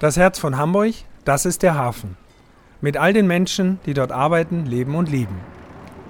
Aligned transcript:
Das 0.00 0.16
Herz 0.16 0.40
von 0.40 0.58
Hamburg, 0.58 0.92
das 1.24 1.46
ist 1.46 1.62
der 1.62 1.76
Hafen. 1.76 2.16
Mit 2.80 2.96
all 2.96 3.12
den 3.12 3.28
Menschen, 3.28 3.78
die 3.86 3.94
dort 3.94 4.10
arbeiten, 4.10 4.66
leben 4.66 4.96
und 4.96 5.08
lieben. 5.08 5.36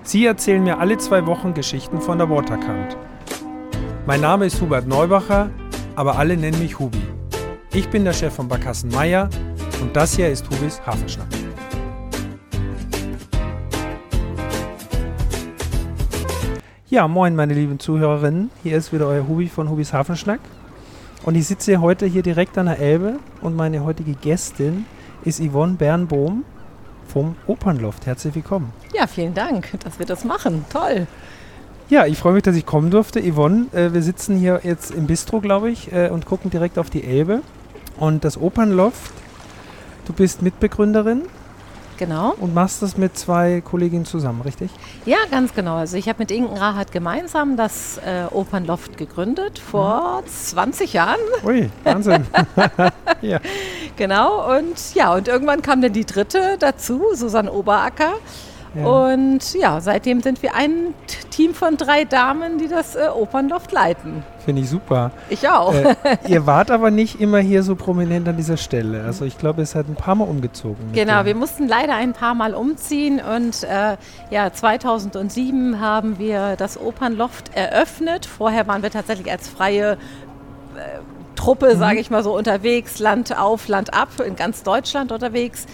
Sie 0.02 0.24
erzählen 0.24 0.64
mir 0.64 0.78
alle 0.78 0.96
zwei 0.96 1.26
Wochen 1.26 1.52
Geschichten 1.52 2.00
von 2.00 2.16
der 2.16 2.30
Waterkant. 2.30 2.96
Mein 4.06 4.22
Name 4.22 4.46
ist 4.46 4.58
Hubert 4.62 4.86
Neubacher, 4.86 5.50
aber 5.96 6.16
alle 6.16 6.38
nennen 6.38 6.58
mich 6.60 6.78
Hubi. 6.78 7.02
Ich 7.74 7.90
bin 7.90 8.04
der 8.04 8.14
Chef 8.14 8.34
von 8.34 8.48
Barkassen 8.48 8.90
Meier 8.90 9.28
und 9.82 9.94
das 9.94 10.16
hier 10.16 10.30
ist 10.30 10.48
Hubis 10.50 10.80
Hafenschnack. 10.86 11.28
Ja, 16.88 17.06
moin 17.06 17.36
meine 17.36 17.52
lieben 17.52 17.78
Zuhörerinnen. 17.78 18.50
Hier 18.62 18.78
ist 18.78 18.94
wieder 18.94 19.08
euer 19.08 19.28
Hubi 19.28 19.48
von 19.48 19.68
Hubis 19.68 19.92
Hafenschnack. 19.92 20.40
Und 21.24 21.36
ich 21.36 21.46
sitze 21.46 21.80
heute 21.80 22.04
hier 22.04 22.22
direkt 22.22 22.58
an 22.58 22.66
der 22.66 22.78
Elbe 22.78 23.18
und 23.40 23.56
meine 23.56 23.82
heutige 23.82 24.12
Gästin 24.12 24.84
ist 25.24 25.40
Yvonne 25.40 25.72
Bernbohm 25.72 26.44
vom 27.08 27.34
Opernloft. 27.46 28.04
Herzlich 28.04 28.34
willkommen. 28.34 28.74
Ja, 28.92 29.06
vielen 29.06 29.32
Dank, 29.32 29.70
dass 29.82 29.98
wir 29.98 30.04
das 30.04 30.24
machen. 30.24 30.66
Toll. 30.70 31.06
Ja, 31.88 32.04
ich 32.04 32.18
freue 32.18 32.34
mich, 32.34 32.42
dass 32.42 32.56
ich 32.56 32.66
kommen 32.66 32.90
durfte. 32.90 33.22
Yvonne, 33.22 33.68
äh, 33.72 33.94
wir 33.94 34.02
sitzen 34.02 34.36
hier 34.36 34.60
jetzt 34.64 34.90
im 34.90 35.06
Bistro, 35.06 35.40
glaube 35.40 35.70
ich, 35.70 35.92
äh, 35.92 36.10
und 36.10 36.26
gucken 36.26 36.50
direkt 36.50 36.78
auf 36.78 36.90
die 36.90 37.04
Elbe. 37.04 37.40
Und 37.96 38.24
das 38.24 38.36
Opernloft, 38.36 39.12
du 40.06 40.12
bist 40.12 40.42
Mitbegründerin 40.42 41.22
Genau. 41.96 42.34
und 42.40 42.54
machst 42.54 42.82
das 42.82 42.96
mit 42.96 43.16
zwei 43.16 43.60
Kolleginnen 43.60 44.04
zusammen, 44.04 44.40
richtig? 44.42 44.70
Ja, 45.06 45.18
ganz 45.30 45.54
genau. 45.54 45.76
Also 45.76 45.96
ich 45.96 46.08
habe 46.08 46.18
mit 46.20 46.30
Inken 46.30 46.56
Rahat 46.56 46.92
gemeinsam 46.92 47.56
das 47.56 47.98
äh, 47.98 48.24
Opernloft 48.30 48.96
gegründet 48.96 49.58
vor 49.58 50.22
20 50.26 50.92
Jahren. 50.92 51.20
Ui, 51.44 51.70
Wahnsinn. 51.84 52.26
ja. 53.20 53.38
Genau. 53.96 54.56
Und 54.56 54.94
ja, 54.94 55.14
und 55.14 55.28
irgendwann 55.28 55.62
kam 55.62 55.80
dann 55.82 55.92
die 55.92 56.04
dritte 56.04 56.56
dazu, 56.58 57.02
Susanne 57.14 57.52
Oberacker. 57.52 58.14
Ja. 58.74 58.86
Und 58.86 59.54
ja, 59.54 59.80
seitdem 59.80 60.20
sind 60.20 60.42
wir 60.42 60.54
ein 60.54 60.94
Team 61.30 61.54
von 61.54 61.76
drei 61.76 62.04
Damen, 62.04 62.58
die 62.58 62.68
das 62.68 62.96
äh, 62.96 63.06
Opernloft 63.14 63.70
leiten. 63.72 64.22
Finde 64.44 64.62
ich 64.62 64.68
super. 64.68 65.10
Ich 65.30 65.48
auch. 65.48 65.72
Äh, 65.74 65.94
ihr 66.28 66.46
wart 66.46 66.70
aber 66.70 66.90
nicht 66.90 67.20
immer 67.20 67.38
hier 67.38 67.62
so 67.62 67.76
prominent 67.76 68.28
an 68.28 68.36
dieser 68.36 68.56
Stelle. 68.56 69.04
Also 69.04 69.24
ich 69.24 69.38
glaube, 69.38 69.62
ihr 69.62 69.66
seid 69.66 69.88
ein 69.88 69.94
paar 69.94 70.14
Mal 70.16 70.24
umgezogen. 70.24 70.92
Genau, 70.92 71.18
dem- 71.18 71.26
wir 71.26 71.34
mussten 71.34 71.66
leider 71.68 71.94
ein 71.94 72.12
paar 72.12 72.34
Mal 72.34 72.54
umziehen 72.54 73.20
und 73.20 73.62
äh, 73.64 73.96
ja, 74.30 74.52
2007 74.52 75.80
haben 75.80 76.18
wir 76.18 76.56
das 76.56 76.78
Opernloft 76.80 77.54
eröffnet. 77.54 78.26
Vorher 78.26 78.66
waren 78.66 78.82
wir 78.82 78.90
tatsächlich 78.90 79.30
als 79.30 79.48
freie 79.48 79.92
äh, 79.92 79.96
Truppe, 81.36 81.76
sage 81.76 81.98
ich 82.00 82.10
mal 82.10 82.22
so, 82.22 82.36
unterwegs, 82.36 82.98
Land 82.98 83.36
auf, 83.38 83.68
Land 83.68 83.92
ab, 83.94 84.08
in 84.24 84.36
ganz 84.36 84.62
Deutschland 84.62 85.10
unterwegs. 85.12 85.66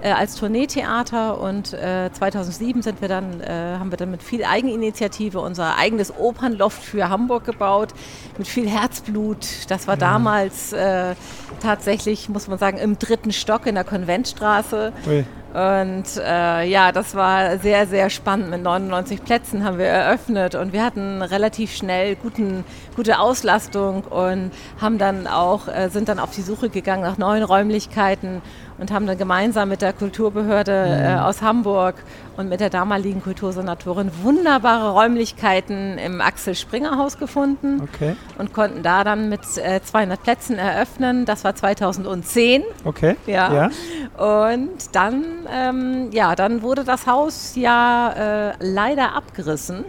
Äh, 0.00 0.12
als 0.12 0.36
Tourneetheater 0.36 1.40
und 1.40 1.72
äh, 1.72 2.10
2007 2.12 2.82
sind 2.82 3.00
wir 3.00 3.08
dann, 3.08 3.40
äh, 3.40 3.76
haben 3.78 3.90
wir 3.90 3.96
dann 3.96 4.12
mit 4.12 4.22
viel 4.22 4.44
Eigeninitiative 4.44 5.40
unser 5.40 5.76
eigenes 5.76 6.16
Opernloft 6.16 6.82
für 6.82 7.08
Hamburg 7.08 7.44
gebaut, 7.44 7.88
mit 8.36 8.46
viel 8.46 8.68
Herzblut. 8.68 9.46
Das 9.68 9.88
war 9.88 9.96
damals 9.96 10.72
äh, 10.72 11.16
tatsächlich, 11.60 12.28
muss 12.28 12.46
man 12.46 12.58
sagen, 12.58 12.78
im 12.78 12.98
dritten 12.98 13.32
Stock 13.32 13.66
in 13.66 13.74
der 13.74 13.84
Konventstraße. 13.84 14.92
Ui. 15.08 15.24
Und 15.54 16.04
äh, 16.18 16.64
ja, 16.68 16.92
das 16.92 17.14
war 17.14 17.58
sehr, 17.58 17.86
sehr 17.86 18.10
spannend. 18.10 18.50
Mit 18.50 18.62
99 18.62 19.24
Plätzen 19.24 19.64
haben 19.64 19.78
wir 19.78 19.86
eröffnet 19.86 20.54
und 20.54 20.74
wir 20.74 20.84
hatten 20.84 21.22
relativ 21.22 21.74
schnell 21.74 22.16
guten, 22.16 22.64
gute 22.94 23.18
Auslastung 23.18 24.02
und 24.02 24.52
haben 24.78 24.98
dann 24.98 25.26
auch, 25.26 25.66
äh, 25.66 25.88
sind 25.88 26.10
dann 26.10 26.18
auf 26.18 26.32
die 26.32 26.42
Suche 26.42 26.68
gegangen 26.68 27.02
nach 27.02 27.16
neuen 27.16 27.42
Räumlichkeiten 27.42 28.42
und 28.78 28.92
haben 28.92 29.06
dann 29.06 29.18
gemeinsam 29.18 29.68
mit 29.68 29.82
der 29.82 29.92
Kulturbehörde 29.92 30.72
äh, 30.72 31.20
aus 31.20 31.42
Hamburg 31.42 31.96
und 32.36 32.48
mit 32.48 32.60
der 32.60 32.70
damaligen 32.70 33.22
Kultursenatorin 33.22 34.10
wunderbare 34.22 34.92
Räumlichkeiten 34.92 35.98
im 35.98 36.20
Axel 36.20 36.54
Springer 36.54 36.96
Haus 36.96 37.18
gefunden 37.18 37.82
Okay, 37.82 38.16
und 38.38 38.52
konnten 38.52 38.82
da 38.82 39.04
dann 39.04 39.28
mit 39.28 39.40
äh, 39.56 39.80
200 39.82 40.22
Plätzen 40.22 40.56
eröffnen. 40.56 41.24
Das 41.24 41.44
war 41.44 41.54
2010. 41.54 42.62
okay. 42.84 43.16
Ja. 43.26 43.70
ja. 44.16 44.40
Und 44.46 44.94
dann, 44.94 45.24
ähm, 45.52 46.10
ja, 46.12 46.34
dann 46.36 46.62
wurde 46.62 46.84
das 46.84 47.06
Haus 47.06 47.54
ja 47.56 48.50
äh, 48.50 48.52
leider 48.60 49.14
abgerissen. 49.14 49.84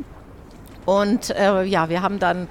Und 0.86 1.30
äh, 1.30 1.64
ja, 1.64 1.90
wir 1.90 2.02
haben 2.02 2.18
dann 2.18 2.48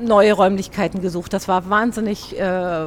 neue 0.00 0.32
Räumlichkeiten 0.32 1.00
gesucht. 1.00 1.32
Das 1.32 1.48
war 1.48 1.68
wahnsinnig 1.68 2.38
äh, 2.38 2.86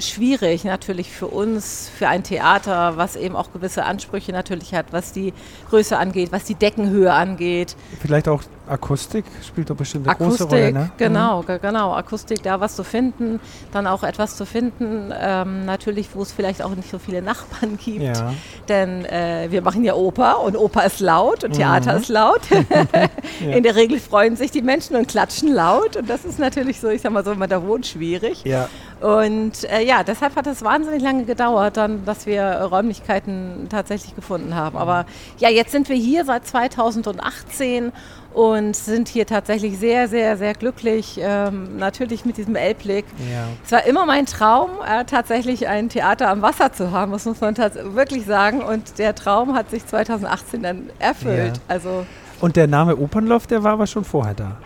schwierig 0.00 0.64
natürlich 0.64 1.10
für 1.10 1.26
uns, 1.26 1.90
für 1.96 2.08
ein 2.08 2.22
Theater, 2.22 2.96
was 2.96 3.16
eben 3.16 3.36
auch 3.36 3.52
gewisse 3.52 3.84
Ansprüche 3.84 4.32
natürlich 4.32 4.74
hat, 4.74 4.86
was 4.92 5.12
die 5.12 5.32
Größe 5.68 5.96
angeht, 5.96 6.32
was 6.32 6.44
die 6.44 6.54
Deckenhöhe 6.54 7.12
angeht. 7.12 7.76
Vielleicht 8.00 8.28
auch 8.28 8.42
Akustik 8.70 9.24
spielt 9.46 9.68
doch 9.70 9.76
bestimmt 9.76 10.06
eine 10.08 10.16
große 10.16 10.44
Akustik, 10.44 10.50
Rolle, 10.58 10.72
ne? 10.72 10.90
genau, 10.96 11.42
ge- 11.42 11.58
genau, 11.58 11.92
Akustik, 11.94 12.42
da 12.42 12.60
was 12.60 12.76
zu 12.76 12.84
finden, 12.84 13.40
dann 13.72 13.86
auch 13.86 14.02
etwas 14.02 14.36
zu 14.36 14.46
finden, 14.46 15.12
ähm, 15.18 15.64
natürlich, 15.66 16.08
wo 16.14 16.22
es 16.22 16.32
vielleicht 16.32 16.62
auch 16.62 16.74
nicht 16.74 16.90
so 16.90 16.98
viele 16.98 17.22
Nachbarn 17.22 17.76
gibt, 17.76 18.02
Ja. 18.02 18.32
denn 18.68 19.04
äh, 19.04 19.48
wir 19.50 19.62
machen 19.62 19.84
ja 19.84 19.94
Oper 19.94 20.40
und 20.40 20.56
Oper 20.56 20.84
ist 20.86 21.00
laut 21.00 21.44
und 21.44 21.52
Theater 21.52 21.92
Mhm. 21.94 21.98
ist 22.00 22.08
laut. 22.08 22.40
In 23.40 23.62
der 23.62 23.74
Regel 23.74 23.98
freuen 23.98 24.36
sich 24.36 24.50
die 24.50 24.62
Menschen 24.62 24.96
und 24.96 25.08
klatschen 25.08 25.52
laut 25.52 25.96
und 25.96 26.08
das 26.08 26.24
ist 26.24 26.38
natürlich 26.38 26.80
so, 26.80 26.88
ich 26.88 27.00
sag 27.02 27.12
mal 27.12 27.24
so, 27.24 27.30
wenn 27.32 27.38
man 27.38 27.48
da 27.50 27.62
wohnt, 27.66 27.86
schwierig. 27.86 28.44
Ja. 28.44 28.68
Und 29.00 29.64
äh, 29.64 29.82
ja, 29.82 30.02
deshalb 30.04 30.36
hat 30.36 30.46
es 30.46 30.62
wahnsinnig 30.62 31.02
lange 31.02 31.24
gedauert, 31.24 31.76
dann, 31.76 32.04
dass 32.04 32.26
wir 32.26 32.42
Räumlichkeiten 32.70 33.66
tatsächlich 33.70 34.14
gefunden 34.14 34.54
haben. 34.54 34.76
Aber 34.76 35.06
ja, 35.38 35.48
jetzt 35.48 35.72
sind 35.72 35.88
wir 35.88 35.96
hier 35.96 36.24
seit 36.26 36.46
2018 36.46 37.92
und 38.32 38.76
sind 38.76 39.08
hier 39.08 39.26
tatsächlich 39.26 39.78
sehr, 39.78 40.08
sehr, 40.08 40.36
sehr 40.36 40.54
glücklich. 40.54 41.18
Ähm, 41.20 41.76
natürlich 41.78 42.24
mit 42.24 42.36
diesem 42.36 42.56
Elbblick. 42.56 43.04
Ja. 43.30 43.44
Es 43.64 43.72
war 43.72 43.84
immer 43.86 44.06
mein 44.06 44.26
Traum, 44.26 44.70
äh, 44.86 45.04
tatsächlich 45.04 45.68
ein 45.68 45.88
Theater 45.88 46.28
am 46.28 46.42
Wasser 46.42 46.72
zu 46.72 46.92
haben, 46.92 47.12
das 47.12 47.24
muss 47.24 47.40
man 47.40 47.56
wirklich 47.56 48.24
sagen. 48.24 48.62
Und 48.62 48.98
der 48.98 49.14
Traum 49.14 49.54
hat 49.54 49.70
sich 49.70 49.86
2018 49.86 50.62
dann 50.62 50.90
erfüllt. 50.98 51.56
Ja. 51.56 51.62
Also 51.68 52.06
Und 52.40 52.56
der 52.56 52.66
Name 52.66 52.96
Opernloft, 52.96 53.50
der 53.50 53.62
war 53.62 53.72
aber 53.72 53.86
schon 53.86 54.04
vorher 54.04 54.34
da. 54.34 54.56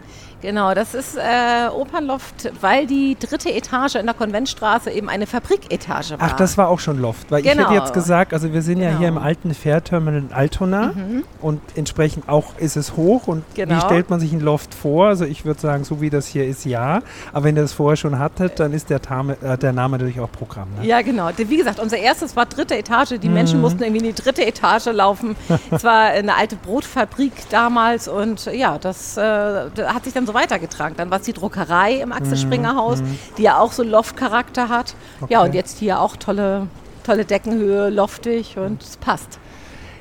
Genau, 0.44 0.75
das 0.75 0.93
ist 0.94 1.16
äh, 1.16 1.69
Opernloft, 1.75 2.53
weil 2.60 2.87
die 2.87 3.16
dritte 3.19 3.50
Etage 3.50 3.94
in 3.94 4.05
der 4.05 4.15
Konventstraße 4.15 4.91
eben 4.91 5.09
eine 5.09 5.27
Fabriketage 5.27 6.10
war. 6.10 6.19
Ach, 6.21 6.32
das 6.37 6.59
war 6.59 6.69
auch 6.69 6.81
schon 6.81 7.00
Loft. 7.00 7.31
Weil 7.31 7.41
ich 7.47 7.50
Genau. 7.50 7.65
hätte 7.71 7.72
jetzt 7.81 7.94
gesagt, 7.94 8.34
also 8.34 8.53
wir 8.53 8.60
sind 8.60 8.77
ja 8.78 8.88
Genau. 8.88 8.94
Mhm. 8.97 8.99
hier 8.99 9.09
im 9.09 9.16
alten 9.19 9.54
Fährterminal 9.54 10.21
in 10.21 10.33
Altona 10.34 10.93
und 11.41 11.62
entsprechend 11.77 12.28
auch 12.28 12.59
ist 12.59 12.77
es 12.77 12.94
hoch. 12.94 13.27
Und 13.27 13.43
wie 13.54 13.62
Genau. 13.62 13.81
stellt 13.81 14.10
man 14.10 14.21
sich 14.21 14.34
ein 14.34 14.41
Loft 14.41 14.75
vor? 14.75 15.06
Also 15.06 15.25
ich 15.25 15.47
würde 15.47 15.60
sagen, 15.60 15.84
so 15.84 16.03
wie 16.03 16.10
das 16.10 16.27
hier 16.27 16.47
ist, 16.47 16.66
ja. 16.66 17.00
Aber 17.33 17.44
wenn 17.44 17.56
ihr 17.56 17.62
das 17.62 17.72
vorher 17.72 17.97
schon 17.97 18.19
hattet, 18.19 18.60
dann 18.60 18.75
ist 18.75 18.91
der, 18.91 19.00
Tame, 19.00 19.38
äh, 19.43 19.56
der 19.56 19.72
Name 19.72 19.97
natürlich 19.97 20.21
auch 20.21 20.31
Programm. 20.31 20.69
Ne? 20.78 20.87
Ja, 20.87 21.00
genau. 21.00 21.31
Wie 21.38 21.56
gesagt, 21.56 21.81
unser 21.81 21.97
erstes 21.97 22.37
war 22.37 22.44
dritte 22.44 22.77
Etage. 22.77 23.19
Die 23.19 23.31
Menschen 23.31 23.56
Mhm. 23.56 23.62
mussten 23.62 23.83
irgendwie 23.83 24.06
in 24.06 24.15
die 24.15 24.22
dritte 24.22 24.44
Etage 24.44 24.87
laufen. 24.93 25.37
es 25.71 25.83
war 25.84 26.00
eine 26.09 26.34
alte 26.37 26.56
Brotfabrik 26.56 27.33
damals 27.49 28.09
und 28.09 28.44
ja, 28.47 28.77
das 28.77 29.16
äh, 29.16 29.22
hat 29.22 30.04
sich 30.04 30.12
dann 30.12 30.27
so 30.27 30.34
weitergetragen. 30.34 30.97
Dann 30.97 31.11
war 31.11 31.19
es 31.21 31.25
die 31.25 31.33
Druckerei 31.33 32.00
im 32.00 32.12
Axel 32.12 32.37
Springer 32.37 32.77
Haus, 32.77 33.03
die 33.39 33.43
ja 33.43 33.59
auch 33.59 33.72
so 33.72 33.83
Loft-Charakter 33.83 34.69
hat. 34.69 34.95
Ja, 35.28 35.39
Okay. 35.41 35.49
und 35.49 35.55
jetzt 35.55 35.78
hier 35.78 36.00
auch 36.00 36.17
tolle, 36.17 36.67
tolle 37.05 37.25
Deckenhöhe, 37.25 37.89
loftig 37.91 38.59
und 38.59 38.83
es 38.83 38.97
passt. 38.97 39.39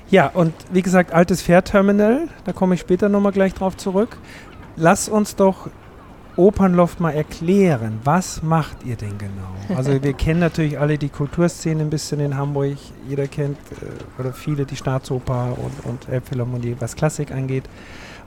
Ja, 0.09 0.27
und 0.33 0.53
wie 0.71 0.81
gesagt, 0.81 1.11
altes 1.13 1.41
Fährterminal, 1.41 2.27
da 2.45 2.51
komme 2.53 2.75
ich 2.75 2.81
später 2.81 3.09
nochmal 3.09 3.31
gleich 3.31 3.53
drauf 3.53 3.77
zurück. 3.77 4.17
Lass 4.75 5.09
uns 5.09 5.35
doch 5.35 5.69
Opernloft 6.35 6.99
mal 6.99 7.11
erklären. 7.11 7.99
Was 8.03 8.41
macht 8.41 8.83
ihr 8.85 8.95
denn 8.95 9.17
genau? 9.19 9.77
Also 9.77 10.01
wir 10.03 10.13
kennen 10.13 10.39
natürlich 10.39 10.79
alle 10.79 10.97
die 10.97 11.09
Kulturszene 11.09 11.81
ein 11.81 11.89
bisschen 11.91 12.19
in 12.19 12.35
Hamburg. 12.35 12.77
Jeder 13.07 13.27
kennt 13.27 13.57
äh, 13.71 14.19
oder 14.21 14.33
viele 14.33 14.65
die 14.65 14.75
Staatsoper 14.75 15.55
und, 15.57 15.85
und 15.89 16.09
Elbphilharmonie, 16.09 16.75
was 16.79 16.95
Klassik 16.95 17.31
angeht. 17.31 17.65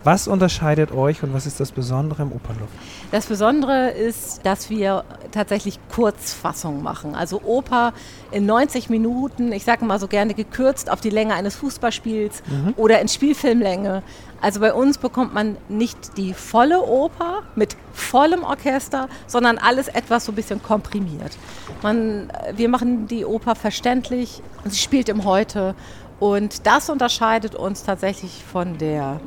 Was 0.05 0.29
unterscheidet 0.29 0.93
euch 0.93 1.23
und 1.23 1.35
was 1.35 1.47
ist 1.47 1.59
das 1.59 1.73
Besondere 1.73 2.23
im 2.23 2.33
Opernloft? 2.33 2.73
Das 3.11 3.27
Besondere 3.27 3.91
ist, 3.91 4.45
dass 4.45 4.71
wir 4.71 5.05
tatsächlich 5.33 5.79
Kurzfassung 5.93 6.83
machen. 6.83 7.15
Also 7.15 7.43
Oper 7.43 7.93
in 8.31 8.47
90 8.47 8.89
Minuten, 8.89 9.53
ich 9.53 9.65
sage 9.65 9.85
mal 9.85 9.99
so 9.99 10.07
gerne 10.07 10.35
gekürzt 10.35 10.91
auf 10.91 11.01
die 11.01 11.11
Länge 11.11 11.35
eines 11.35 11.57
Fußballspiels 11.57 12.43
oder 12.77 13.01
in 13.01 13.09
Spielfilmlänge. 13.09 14.03
Also 14.41 14.61
bei 14.61 14.73
uns 14.73 14.99
bekommt 14.99 15.35
man 15.35 15.57
nicht 15.69 16.17
die 16.17 16.35
volle 16.35 16.83
Oper 16.83 17.43
mit 17.55 17.77
vollem 17.93 18.45
Orchester, 18.45 19.09
sondern 19.27 19.59
alles 19.59 19.89
etwas 19.89 20.27
so 20.27 20.33
ein 20.33 20.35
bisschen 20.35 20.63
komprimiert. 20.63 21.37
Man, 21.83 22.31
wir 22.55 22.69
machen 22.69 23.09
die 23.09 23.25
Oper 23.25 23.55
verständlich, 23.55 24.43
sie 24.65 24.79
spielt 24.79 25.09
im 25.09 25.25
Heute 25.25 25.75
und 26.21 26.67
das 26.67 26.91
unterscheidet 26.91 27.55
uns 27.55 27.83
tatsächlich 27.83 28.45
von 28.45 28.79
der 28.79 29.21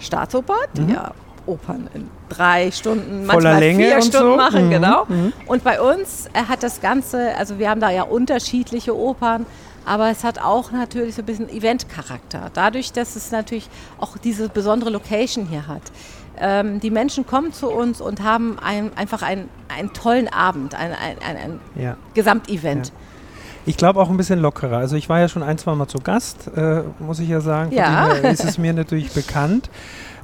Staatsoper, 0.00 0.56
die 0.76 0.92
ja 0.92 1.12
Opern 1.46 1.88
in 1.94 2.08
drei 2.28 2.70
Stunden, 2.70 3.24
Voller 3.26 3.50
manchmal 3.50 3.60
Länge 3.60 3.84
vier 3.86 3.94
und 3.96 4.02
Stunden 4.04 4.30
so. 4.30 4.36
machen, 4.36 4.66
Mhm, 4.66 4.70
genau. 4.70 5.04
mhm. 5.08 5.32
Und 5.46 5.64
bei 5.64 5.80
uns 5.80 6.26
äh, 6.32 6.44
hat 6.48 6.62
das 6.62 6.80
Ganze, 6.80 7.34
also 7.36 7.58
wir 7.58 7.70
haben 7.70 7.80
da 7.80 7.90
ja 7.90 8.02
unterschiedliche 8.02 8.96
Opern, 8.96 9.46
aber 9.86 10.10
es 10.10 10.22
hat 10.22 10.38
auch 10.38 10.70
natürlich 10.70 11.14
so 11.14 11.22
ein 11.22 11.26
bisschen 11.26 11.48
Eventcharakter. 11.48 12.50
Dadurch, 12.52 12.92
dass 12.92 13.16
es 13.16 13.30
natürlich 13.32 13.68
auch 13.98 14.16
diese 14.18 14.48
besondere 14.48 14.90
Location 14.90 15.46
hier 15.46 15.66
hat. 15.66 15.82
Ähm, 16.38 16.80
die 16.80 16.90
Menschen 16.90 17.26
kommen 17.26 17.52
zu 17.52 17.68
uns 17.70 18.00
und 18.00 18.22
haben 18.22 18.58
ein, 18.62 18.90
einfach 18.96 19.22
einen, 19.22 19.48
einen 19.74 19.92
tollen 19.92 20.28
Abend, 20.28 20.74
ein, 20.74 20.92
ein, 20.92 21.16
ein, 21.26 21.36
ein 21.36 21.60
Ja. 21.82 21.96
Gesamtevent. 22.14 22.92
Ich 23.70 23.76
glaube 23.76 24.00
auch 24.00 24.10
ein 24.10 24.16
bisschen 24.16 24.40
lockerer. 24.40 24.78
Also 24.78 24.96
ich 24.96 25.08
war 25.08 25.20
ja 25.20 25.28
schon 25.28 25.44
ein, 25.44 25.56
zwei 25.58 25.74
Mal 25.76 25.86
zu 25.86 25.98
Gast, 25.98 26.50
äh, 26.56 26.82
muss 26.98 27.20
ich 27.20 27.28
ja 27.28 27.40
sagen. 27.40 27.68
Von 27.70 27.78
Ja. 27.78 28.08
dem 28.14 28.22
her 28.22 28.30
ist 28.32 28.44
es 28.44 28.58
mir 28.58 28.72
natürlich 28.72 29.10
bekannt. 29.14 29.70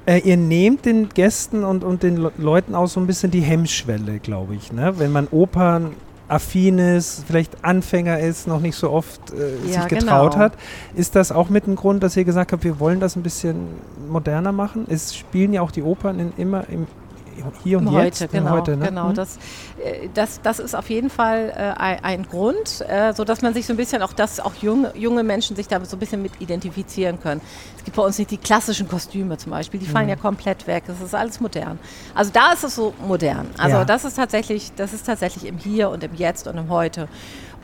Äh, 0.05 0.19
ihr 0.19 0.37
nehmt 0.37 0.85
den 0.85 1.09
Gästen 1.11 1.63
und, 1.65 1.85
und 1.85 2.03
den 2.03 2.17
Le 2.17 2.33
Leuten 2.39 2.75
auch 2.75 2.89
so 2.89 2.99
ein 2.99 3.07
bisschen 3.07 3.31
die 3.31 3.41
Hemmschwelle, 3.43 4.19
glaube 4.19 4.57
ich. 4.57 4.73
Ne? 4.73 4.95
Wenn 4.99 5.13
man 5.13 5.29
Opern 5.31 5.93
affin 6.29 6.79
ist, 6.81 7.23
vielleicht 7.29 7.65
Anfänger 7.65 8.19
ist, 8.19 8.49
noch 8.49 8.59
nicht 8.61 8.75
so 8.75 8.91
oft 8.91 9.21
äh, 9.33 9.71
Ja, 9.73 9.83
sich 9.83 9.89
getraut 9.89 10.33
genau. 10.33 10.45
hat. 10.45 10.53
Ist 10.97 11.15
das 11.15 11.31
auch 11.31 11.49
mit 11.49 11.69
ein 11.69 11.77
Grund, 11.77 12.03
dass 12.03 12.17
ihr 12.17 12.25
gesagt 12.25 12.51
habt, 12.53 12.65
wir 12.65 12.81
wollen 12.81 12.99
das 12.99 13.15
ein 13.15 13.23
bisschen 13.23 13.69
moderner 14.09 14.51
machen? 14.51 14.87
Es 14.89 15.15
spielen 15.15 15.53
ja 15.53 15.63
auch 15.63 15.71
die 15.71 15.83
Opern 15.85 16.19
in, 16.19 16.33
immer 16.37 16.69
im 16.69 16.89
hier 17.63 17.79
und 17.79 17.87
Im 17.89 17.93
jetzt. 17.95 18.21
Heute, 18.23 18.37
im 18.37 18.45
genau. 18.45 18.51
Heute, 18.57 18.77
ne? 18.77 18.87
genau 18.87 19.09
Hm? 19.09 19.15
das, 19.15 19.37
äh, 19.83 20.09
das, 20.15 20.41
das 20.43 20.59
ist 20.59 20.75
auf 20.75 20.89
jeden 20.91 21.11
Fall 21.11 21.53
äh, 21.57 21.81
ein, 22.03 22.27
Grund, 22.27 22.81
äh, 22.89 23.13
sodass 23.13 23.43
man 23.43 23.55
sich 23.55 23.67
so 23.67 23.73
ein 23.73 23.77
bisschen 23.77 24.03
auch, 24.03 24.13
dass 24.13 24.41
auch 24.41 24.55
junge, 24.55 24.93
junge 24.97 25.23
Menschen 25.23 25.57
sich 25.57 25.69
da 25.69 25.85
so 25.85 25.97
ein 25.97 25.99
bisschen 26.01 26.23
mit 26.23 26.41
identifizieren 26.41 27.21
können. 27.21 27.41
Es 27.77 27.85
gibt 27.85 27.97
bei 27.97 28.03
uns 28.03 28.19
nicht 28.19 28.31
die 28.31 28.39
klassischen 28.39 28.89
Kostüme 28.89 29.37
zum 29.39 29.51
Beispiel, 29.53 29.81
die 29.81 29.87
fallen 29.87 30.07
Mhm. 30.07 30.11
ja 30.11 30.17
komplett 30.17 30.67
weg. 30.67 30.85
Das 30.87 31.01
ist 31.01 31.15
alles 31.15 31.41
modern. 31.41 31.79
Also 32.15 32.31
da 32.33 32.53
ist 32.53 32.65
es 32.65 32.75
so 32.75 32.95
modern. 33.07 33.49
Also 33.59 33.77
Ja. 33.77 33.85
das 33.85 34.05
ist 34.05 34.15
tatsächlich, 34.17 34.73
das 34.77 34.93
ist 34.93 35.07
tatsächlich 35.07 35.47
im 35.47 35.59
Hier 35.59 35.91
und 35.91 36.03
im 36.05 36.15
Jetzt 36.15 36.47
und 36.47 36.57
im 36.57 36.69
Heute. 36.69 37.09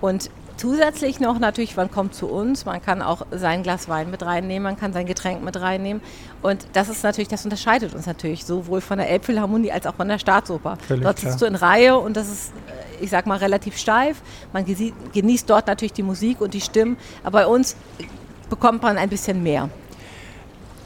Und 0.01 0.31
zusätzlich 0.62 1.19
noch 1.19 1.41
natürlich, 1.41 1.76
man 1.76 1.91
kommt 1.91 2.14
zu 2.14 2.29
uns, 2.29 2.64
man 2.64 2.81
kann 2.81 3.03
auch 3.03 3.26
sein 3.32 3.64
Glas 3.64 3.88
Wein 3.88 4.12
mit 4.12 4.23
reinnehmen, 4.23 4.62
man 4.62 4.76
kann 4.79 4.93
sein 4.93 5.06
Getränk 5.06 5.43
mit 5.43 5.61
reinnehmen. 5.61 6.00
Und 6.41 6.69
das 6.73 6.88
ist 6.88 7.03
natürlich, 7.03 7.26
das 7.26 7.44
unterscheidet 7.44 7.97
uns 7.97 8.06
natürlich 8.06 8.44
sowohl 8.44 8.81
von 8.81 8.99
der 8.99 9.11
Elbphilharmonie 9.11 9.73
als 9.73 9.88
auch 9.88 9.97
von 9.97 10.06
der 10.06 10.20
Staatsoper. 10.20 10.79
Völlig 10.87 11.03
dort 11.03 11.17
klar. 11.17 11.32
sitzt 11.32 11.43
du 11.43 11.47
in 11.47 11.56
Reihe 11.56 11.99
und 11.99 12.17
das 12.17 12.31
ist, 12.31 12.53
ich 13.00 13.11
sag 13.11 13.26
mal, 13.26 13.38
relativ 13.38 13.76
steif. 13.76 14.23
Man 14.53 14.64
genießt 14.64 15.50
dort 15.50 15.67
natürlich 15.67 15.94
die 15.94 16.05
Musik 16.05 16.41
und 16.41 16.55
die 16.55 16.61
Stimmen, 16.61 16.97
aber 17.25 17.41
bei 17.41 17.47
uns 17.49 17.75
bekommt 18.49 18.82
man 18.82 18.99
ein 18.99 19.08
bisschen 19.08 19.43
mehr. 19.43 19.69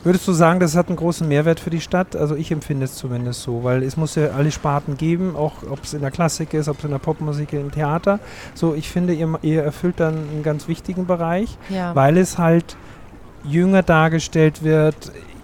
Würdest 0.07 0.29
du 0.29 0.33
sagen, 0.33 0.61
das 0.61 0.77
hat 0.77 0.87
einen 0.87 0.95
großen 0.95 1.27
Mehrwert 1.27 1.59
für 1.59 1.71
die 1.71 1.81
Stadt? 1.81 2.15
Also 2.15 2.37
ich 2.37 2.53
empfinde 2.53 2.85
es 2.85 2.95
zumindest 2.95 3.43
so, 3.43 3.65
weil 3.65 3.83
es 3.83 3.97
muss 3.97 4.15
ja 4.15 4.29
alle 4.29 4.53
Sparten 4.53 4.97
geben, 4.97 5.35
auch 5.35 5.65
ob 5.69 5.83
es 5.83 5.95
in 5.95 6.01
der 6.01 6.13
Klassik 6.13 6.55
ist, 6.55 6.69
ob 6.69 6.79
es 6.79 6.85
in 6.85 6.93
der 6.93 7.01
Popmusik, 7.01 7.53
im 7.55 7.73
Theater. 7.73 8.21
So, 8.55 8.77
ich 8.77 8.89
finde, 8.89 9.15
ihr, 9.15 9.37
ihr 9.43 9.65
erfüllt 9.65 9.99
dann 9.99 10.15
einen 10.31 10.45
ganz 10.45 10.69
wichtigen 10.69 11.07
Bereich, 11.07 11.59
Ja. 11.71 11.93
weil 11.97 12.19
es 12.19 12.39
halt 12.39 12.77
jünger 13.43 13.83
dargestellt 13.83 14.63
wird. 14.63 14.95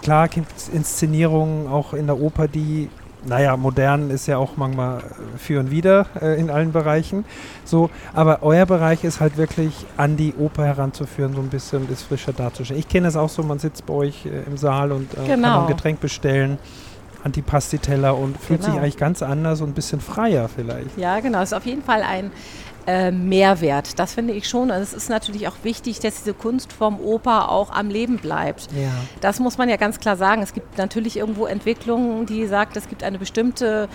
Klar 0.01 0.29
gibt 0.29 0.57
es 0.57 0.69
Inszenierungen 0.69 1.67
auch 1.67 1.93
in 1.93 2.07
der 2.07 2.21
Oper, 2.21 2.47
die, 2.47 2.89
naja, 3.25 3.57
modern 3.57 4.11
ist 4.11 4.27
ja 4.27 4.37
auch 4.39 4.57
manchmal 4.57 4.99
äh, 4.99 5.03
für 5.39 5.61
und 5.61 5.71
wider 5.71 6.07
äh, 6.21 6.39
in 6.41 6.51
allen 6.51 6.73
Bereichen. 6.73 7.25
So, 7.65 7.89
aber 8.15 8.39
euer 8.43 8.67
Bereich 8.67 9.05
ist 9.05 9.21
halt 9.21 9.37
wirklich 9.37 9.87
an 9.97 10.17
die 10.17 10.35
Oper 10.35 10.65
heranzuführen, 10.67 11.35
so 11.35 11.41
ein 11.41 11.49
bisschen 11.49 11.89
das 11.89 12.03
frischer 12.03 12.33
darzustellen. 12.33 12.81
Ich 12.81 12.89
kenne 12.89 13.07
es 13.09 13.17
auch 13.17 13.29
so, 13.29 13.43
man 13.43 13.59
sitzt 13.59 13.87
bei 13.87 13.95
euch 13.95 14.27
äh, 14.27 14.43
im 14.47 14.57
Saal 14.57 14.93
und 14.93 15.13
äh, 15.15 15.17
kann 15.17 15.27
Genau. 15.27 15.63
ein 15.63 15.67
Getränk 15.69 16.01
bestellen, 16.01 16.59
Antipasti-Teller 17.25 18.17
und 18.17 18.37
fühlt 18.37 18.63
sich 18.63 18.71
Genau. 18.73 18.83
eigentlich 18.83 18.97
ganz 18.97 19.23
anders 19.23 19.61
und 19.61 19.71
ein 19.71 19.75
bisschen 19.75 20.01
freier 20.01 20.49
vielleicht. 20.49 20.97
Ja, 20.99 21.21
genau. 21.21 21.41
Ist 21.43 21.55
auf 21.55 21.65
jeden 21.67 21.83
Fall 21.83 22.03
ein 22.03 22.31
äh, 22.87 23.11
Mehrwert. 23.11 23.99
Das 23.99 24.15
finde 24.15 24.33
ich 24.33 24.49
schon. 24.49 24.71
Und 24.71 24.77
es 24.77 24.93
ist 24.93 25.09
natürlich 25.09 25.49
auch 25.49 25.57
wichtig, 25.63 26.01
dass 26.01 26.19
diese 26.19 26.35
Kunstform 26.35 27.01
Oper 27.01 27.51
auch 27.51 27.71
am 27.71 27.89
Leben 27.91 28.19
bleibt. 28.19 28.69
Ja. 28.73 28.91
Das 29.21 29.41
muss 29.41 29.59
man 29.59 29.69
ja 29.69 29.77
ganz 29.77 30.01
klar 30.01 30.17
sagen. 30.17 30.43
Es 30.43 30.53
gibt 30.53 30.79
natürlich 30.79 31.17
irgendwo 31.17 31.47
Entwicklungen, 31.47 32.27
die 32.27 32.47
sagt, 32.47 32.77
es 32.77 32.89
gibt 32.89 33.03
eine 33.03 33.19
bestimmte 33.19 33.89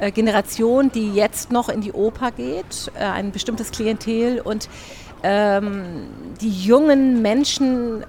äh, 0.00 0.10
Generation, 0.10 0.90
die 0.92 1.12
jetzt 1.12 1.52
noch 1.52 1.68
in 1.68 1.80
die 1.80 1.92
Oper 1.92 2.32
geht, 2.32 2.90
äh, 2.98 3.04
ein 3.04 3.32
bestimmtes 3.32 3.70
Klientel 3.70 4.40
und 4.40 4.68
ähm, 5.22 6.08
die 6.40 6.50
jungen 6.50 7.22
Menschen 7.22 8.04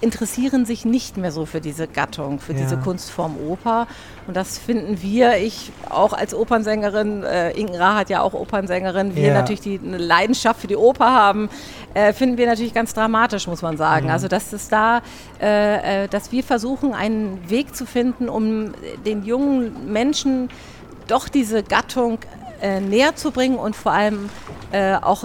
interessieren 0.00 0.66
sich 0.66 0.84
nicht 0.84 1.16
mehr 1.16 1.32
so 1.32 1.46
für 1.46 1.60
diese 1.60 1.86
Gattung, 1.88 2.38
für 2.40 2.52
Ja. 2.52 2.58
diese 2.60 2.76
Kunstform 2.76 3.36
Oper. 3.48 3.86
Und 4.26 4.36
das 4.36 4.58
finden 4.58 5.00
wir, 5.02 5.38
ich 5.38 5.72
auch 5.88 6.12
als 6.12 6.34
Opernsängerin, 6.34 7.22
äh, 7.22 7.52
Inken 7.52 7.76
Ra 7.76 7.94
hat 7.96 8.10
ja 8.10 8.20
auch 8.20 8.34
Opernsängerin, 8.34 9.14
wir 9.16 9.28
Ja. 9.28 9.34
natürlich, 9.34 9.60
die 9.60 9.80
eine 9.82 9.96
Leidenschaft 9.98 10.60
für 10.60 10.66
die 10.66 10.76
Oper 10.76 11.06
haben, 11.12 11.48
äh, 11.94 12.12
finden 12.12 12.36
wir 12.36 12.46
natürlich 12.46 12.74
ganz 12.74 12.92
dramatisch, 12.92 13.46
muss 13.46 13.62
man 13.62 13.76
sagen. 13.76 14.06
Mhm. 14.06 14.12
Also 14.12 14.28
dass 14.28 14.52
es 14.52 14.68
da, 14.68 15.00
äh, 15.40 16.04
äh, 16.04 16.08
dass 16.08 16.32
wir 16.32 16.42
versuchen, 16.44 16.92
einen 16.92 17.48
Weg 17.48 17.74
zu 17.74 17.86
finden, 17.86 18.28
um 18.28 18.72
den 19.04 19.24
jungen 19.24 19.90
Menschen 19.92 20.48
doch 21.06 21.28
diese 21.28 21.62
Gattung 21.62 22.18
äh, 22.60 22.80
näher 22.80 23.14
zu 23.16 23.30
bringen 23.30 23.56
und 23.58 23.76
vor 23.76 23.92
allem 23.92 24.28
äh, 24.72 24.94
auch 24.96 25.24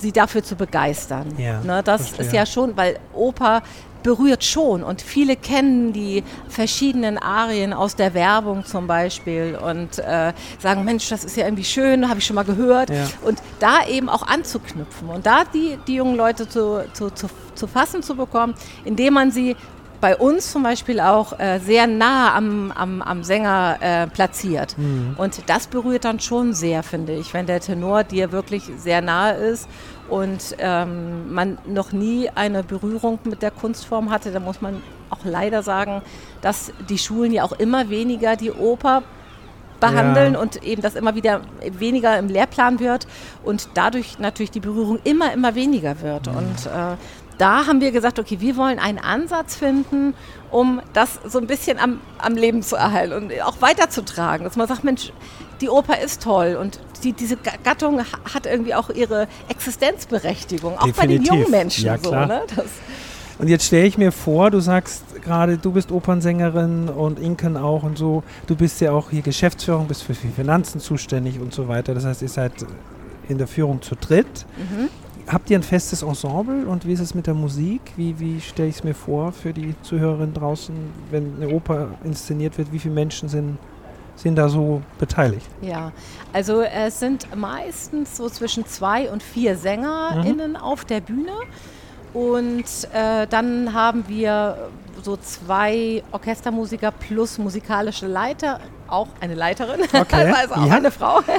sie 0.00 0.12
dafür 0.12 0.44
zu 0.44 0.54
begeistern. 0.54 1.26
Ja, 1.38 1.60
ne, 1.60 1.82
das 1.82 2.08
verstehe. 2.10 2.26
ist 2.26 2.32
ja 2.32 2.46
schon, 2.46 2.76
weil 2.76 3.00
Oper 3.14 3.62
berührt 4.08 4.42
schon 4.42 4.82
und 4.82 5.02
viele 5.02 5.36
kennen 5.36 5.92
die 5.92 6.24
verschiedenen 6.48 7.18
Arien 7.18 7.74
aus 7.74 7.94
der 7.94 8.14
Werbung 8.14 8.64
zum 8.64 8.86
Beispiel 8.86 9.54
und 9.62 9.98
äh, 9.98 10.32
sagen, 10.58 10.82
Mensch, 10.84 11.10
das 11.10 11.24
ist 11.24 11.36
ja 11.36 11.44
irgendwie 11.44 11.64
schön, 11.64 12.08
habe 12.08 12.18
ich 12.20 12.24
schon 12.26 12.36
mal 12.36 12.44
gehört 12.44 12.88
Ja. 12.88 13.06
und 13.22 13.38
da 13.60 13.86
eben 13.86 14.08
auch 14.08 14.22
anzuknüpfen 14.26 15.10
und 15.10 15.26
da 15.26 15.44
die, 15.44 15.78
die 15.86 15.96
jungen 15.96 16.16
Leute 16.16 16.48
zu, 16.48 16.84
zu, 16.94 17.10
zu, 17.10 17.26
zu 17.54 17.66
fassen 17.66 18.02
zu 18.02 18.14
bekommen, 18.16 18.54
indem 18.86 19.12
man 19.12 19.30
sie 19.30 19.56
bei 20.00 20.16
uns 20.16 20.52
zum 20.52 20.62
Beispiel 20.62 21.00
auch 21.00 21.38
äh, 21.38 21.58
sehr 21.58 21.86
nah 21.86 22.34
am, 22.34 22.70
am, 22.72 23.02
am 23.02 23.24
Sänger 23.24 23.78
äh, 23.80 24.06
platziert. 24.06 24.76
Mhm. 24.78 25.14
Und 25.16 25.42
das 25.48 25.66
berührt 25.66 26.04
dann 26.04 26.20
schon 26.20 26.52
sehr, 26.54 26.82
finde 26.82 27.14
ich, 27.14 27.34
wenn 27.34 27.46
der 27.46 27.60
Tenor 27.60 28.04
dir 28.04 28.30
wirklich 28.30 28.64
sehr 28.76 29.02
nahe 29.02 29.34
ist 29.34 29.68
und 30.08 30.56
ähm, 30.58 31.32
man 31.32 31.58
noch 31.66 31.92
nie 31.92 32.30
eine 32.34 32.62
Berührung 32.62 33.18
mit 33.24 33.42
der 33.42 33.50
Kunstform 33.50 34.10
hatte, 34.10 34.30
dann 34.30 34.44
muss 34.44 34.60
man 34.60 34.82
auch 35.10 35.24
leider 35.24 35.62
sagen, 35.62 36.02
dass 36.42 36.72
die 36.88 36.98
Schulen 36.98 37.32
ja 37.32 37.42
auch 37.42 37.52
immer 37.52 37.88
weniger 37.90 38.36
die 38.36 38.52
Oper 38.52 39.02
behandeln 39.80 40.34
Ja. 40.34 40.40
und 40.40 40.62
eben 40.64 40.82
das 40.82 40.94
immer 40.96 41.14
wieder 41.14 41.40
weniger 41.78 42.18
im 42.18 42.28
Lehrplan 42.28 42.80
wird 42.80 43.06
und 43.44 43.68
dadurch 43.74 44.18
natürlich 44.18 44.50
die 44.50 44.60
Berührung 44.60 44.98
immer, 45.04 45.32
immer 45.32 45.54
weniger 45.54 46.00
wird. 46.02 46.28
Und 46.28 46.66
äh, 46.66 46.96
da 47.38 47.66
haben 47.66 47.80
wir 47.80 47.92
gesagt, 47.92 48.18
okay, 48.18 48.38
wir 48.40 48.56
wollen 48.56 48.78
einen 48.78 48.98
Ansatz 48.98 49.54
finden, 49.56 50.14
um 50.50 50.80
das 50.92 51.18
so 51.26 51.38
ein 51.38 51.46
bisschen 51.46 51.78
am, 51.78 52.00
am 52.18 52.34
Leben 52.34 52.62
zu 52.62 52.76
erhalten 52.76 53.12
und 53.14 53.32
auch 53.42 53.60
weiterzutragen. 53.60 54.44
Dass 54.44 54.56
man 54.56 54.66
sagt, 54.68 54.84
Mensch, 54.84 55.12
die 55.60 55.68
Oper 55.68 56.00
ist 56.00 56.22
toll 56.22 56.56
und 56.60 56.80
die, 57.04 57.12
diese 57.12 57.36
Ga- 57.36 57.52
Gattung 57.62 58.00
ha- 58.00 58.34
hat 58.34 58.46
irgendwie 58.46 58.74
auch 58.74 58.90
ihre 58.90 59.28
Existenzberechtigung, 59.48 60.76
auch 60.78 60.88
bei 60.92 61.06
den 61.06 61.22
Definitiv. 61.22 61.30
jungen 61.32 61.50
Menschen. 61.50 61.84
Ja, 61.86 61.98
so, 61.98 62.10
klar. 62.10 62.26
ne? 62.26 62.42
Und 63.38 63.46
jetzt 63.46 63.66
stelle 63.66 63.86
ich 63.86 63.96
mir 63.96 64.10
vor, 64.10 64.50
du 64.50 64.58
sagst 64.58 65.04
gerade, 65.22 65.58
du 65.58 65.70
bist 65.70 65.92
Opernsängerin 65.92 66.88
und 66.88 67.20
Inken 67.20 67.56
auch 67.56 67.84
und 67.84 67.96
so. 67.96 68.24
Du 68.48 68.56
bist 68.56 68.80
ja 68.80 68.90
auch 68.90 69.10
hier 69.10 69.22
Geschäftsführung, 69.22 69.86
bist 69.86 70.02
für 70.02 70.14
Finanzen 70.14 70.80
zuständig 70.80 71.38
und 71.38 71.54
so 71.54 71.68
weiter. 71.68 71.94
Das 71.94 72.04
heißt, 72.04 72.22
ihr 72.22 72.28
seid 72.28 72.52
in 73.28 73.38
der 73.38 73.46
Führung 73.46 73.80
zu 73.80 73.94
dritt. 73.94 74.26
mhm. 74.56 74.88
Habt 75.28 75.50
ihr 75.50 75.58
ein 75.58 75.62
festes 75.62 76.02
Ensemble 76.02 76.66
und 76.66 76.86
wie 76.86 76.92
ist 76.92 77.00
es 77.00 77.14
mit 77.14 77.26
der 77.26 77.34
Musik? 77.34 77.82
Wie, 77.96 78.18
wie 78.18 78.40
stelle 78.40 78.68
ich 78.70 78.76
es 78.76 78.84
mir 78.84 78.94
vor 78.94 79.30
für 79.32 79.52
die 79.52 79.74
Zuhörerinnen 79.82 80.32
draußen, 80.32 80.74
wenn 81.10 81.34
eine 81.36 81.52
Oper 81.52 81.88
inszeniert 82.02 82.56
wird? 82.56 82.72
Wie 82.72 82.78
viele 82.78 82.94
Menschen 82.94 83.28
sind, 83.28 83.58
sind 84.16 84.36
da 84.36 84.48
so 84.48 84.80
beteiligt? 84.98 85.46
Ja, 85.60 85.92
also 86.32 86.62
es 86.62 86.98
sind 86.98 87.28
meistens 87.36 88.16
so 88.16 88.30
zwischen 88.30 88.64
zwei 88.64 89.10
und 89.10 89.22
vier 89.22 89.58
SängerInnen 89.58 90.56
auf 90.56 90.86
der 90.86 91.02
Bühne. 91.02 91.32
Und 92.14 92.64
äh, 92.94 93.26
dann 93.26 93.74
haben 93.74 94.04
wir 94.08 94.70
so 95.02 95.18
zwei 95.18 96.02
Orchestermusiker 96.10 96.90
plus 96.90 97.36
musikalische 97.36 98.06
Leiter, 98.06 98.60
auch 98.88 99.08
eine 99.20 99.34
Leiterin, 99.34 99.80
Okay, 99.92 100.32
also 100.36 100.54
auch 100.54 100.66
ja. 100.66 100.74
eine 100.76 100.90
Frau. 100.90 101.20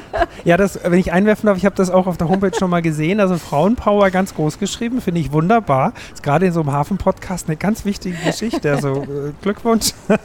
Ja, 0.46 0.56
das, 0.58 0.80
wenn 0.84 1.00
ich 1.00 1.12
einwerfen 1.12 1.48
darf, 1.48 1.58
ich 1.58 1.66
habe 1.66 1.76
das 1.76 1.90
auch 1.90 2.08
auf 2.08 2.16
der 2.18 2.30
Homepage 2.30 2.56
schon 2.58 2.70
mal 2.70 2.82
gesehen. 2.82 3.20
Also 3.20 3.38
Frauenpower 3.38 4.10
ganz 4.10 4.34
groß 4.36 4.58
geschrieben, 4.60 5.02
finde 5.02 5.20
ich 5.22 5.32
wunderbar. 5.32 5.94
Ist 6.14 6.24
gerade 6.24 6.46
in 6.46 6.52
so 6.54 6.62
einem 6.62 6.72
Hafen-Podcast 6.72 7.48
eine 7.48 7.58
ganz 7.58 7.84
wichtige 7.86 8.16
Geschichte. 8.18 8.72
Also 8.72 9.04
äh, 9.04 9.34
Glückwunsch. 9.42 9.94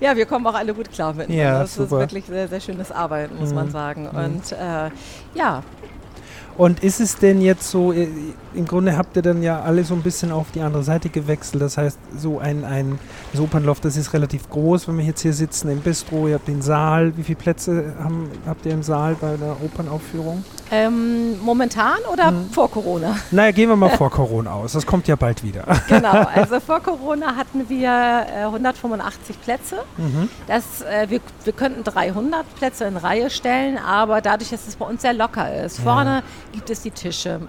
Ja, 0.00 0.16
wir 0.16 0.26
kommen 0.26 0.44
auch 0.48 0.54
alle 0.54 0.74
gut 0.74 0.90
klar 0.90 1.12
miteinander. 1.14 1.42
Ja, 1.44 1.58
das 1.60 1.74
super. 1.76 1.84
ist 1.84 2.00
wirklich 2.00 2.24
sehr, 2.26 2.48
sehr 2.48 2.60
schönes 2.60 2.90
Arbeiten, 2.90 3.36
muss 3.38 3.50
Mhm. 3.50 3.54
man 3.54 3.70
sagen. 3.70 4.08
Mhm. 4.12 4.18
Und 4.18 4.50
äh, 4.52 4.90
ja, 5.34 5.62
Und 6.58 6.84
ist 6.84 7.00
es 7.00 7.16
denn 7.16 7.40
jetzt 7.40 7.70
so, 7.70 7.92
äh, 7.92 8.08
im 8.54 8.66
Grunde 8.66 8.96
habt 8.96 9.16
ihr 9.16 9.22
dann 9.22 9.42
ja 9.42 9.62
alle 9.62 9.84
so 9.84 9.94
ein 9.94 10.02
bisschen 10.02 10.30
auf 10.30 10.50
die 10.50 10.60
andere 10.60 10.82
Seite 10.82 11.08
gewechselt. 11.08 11.62
Das 11.62 11.78
heißt, 11.78 11.98
so 12.16 12.38
ein, 12.38 12.64
ein 12.64 12.98
das 13.32 13.40
Opernloft, 13.40 13.84
das 13.84 13.96
ist 13.96 14.12
relativ 14.12 14.50
groß, 14.50 14.88
wenn 14.88 14.98
wir 14.98 15.04
jetzt 15.04 15.22
hier 15.22 15.32
sitzen 15.32 15.70
im 15.70 15.80
Bistro, 15.80 16.28
ihr 16.28 16.34
habt 16.34 16.48
den 16.48 16.60
Saal. 16.60 17.16
Wie 17.16 17.22
viele 17.22 17.38
Plätze 17.38 17.94
haben, 18.02 18.30
habt 18.46 18.66
ihr 18.66 18.72
im 18.72 18.82
Saal 18.82 19.16
bei 19.18 19.36
der 19.36 19.56
Opernaufführung? 19.62 20.44
Ähm, 20.72 21.38
momentan 21.42 21.98
oder 22.10 22.28
hm. 22.28 22.48
vor 22.50 22.70
Corona? 22.70 23.14
Naja, 23.30 23.52
gehen 23.52 23.68
wir 23.68 23.76
mal 23.76 23.90
vor 23.90 24.10
Corona 24.10 24.52
aus. 24.52 24.72
Das 24.72 24.86
kommt 24.86 25.06
ja 25.06 25.16
bald 25.16 25.42
wieder. 25.44 25.64
Genau, 25.86 26.12
also 26.34 26.60
vor 26.60 26.80
Corona 26.80 27.36
hatten 27.36 27.68
wir 27.68 27.90
äh, 27.90 28.44
185 28.44 29.38
Plätze. 29.42 29.84
Mhm. 29.98 30.30
Das, 30.46 30.80
äh, 30.80 31.10
wir, 31.10 31.20
wir 31.44 31.52
könnten 31.52 31.84
300 31.84 32.54
Plätze 32.54 32.86
in 32.86 32.96
Reihe 32.96 33.28
stellen, 33.28 33.76
aber 33.76 34.22
dadurch, 34.22 34.48
dass 34.48 34.66
es 34.66 34.76
bei 34.76 34.86
uns 34.86 35.02
sehr 35.02 35.12
locker 35.12 35.62
ist. 35.62 35.76
Ja. 35.76 35.84
Vorne 35.84 36.22
gibt 36.52 36.70
es 36.70 36.80
die 36.80 36.90
Tische. 36.90 37.40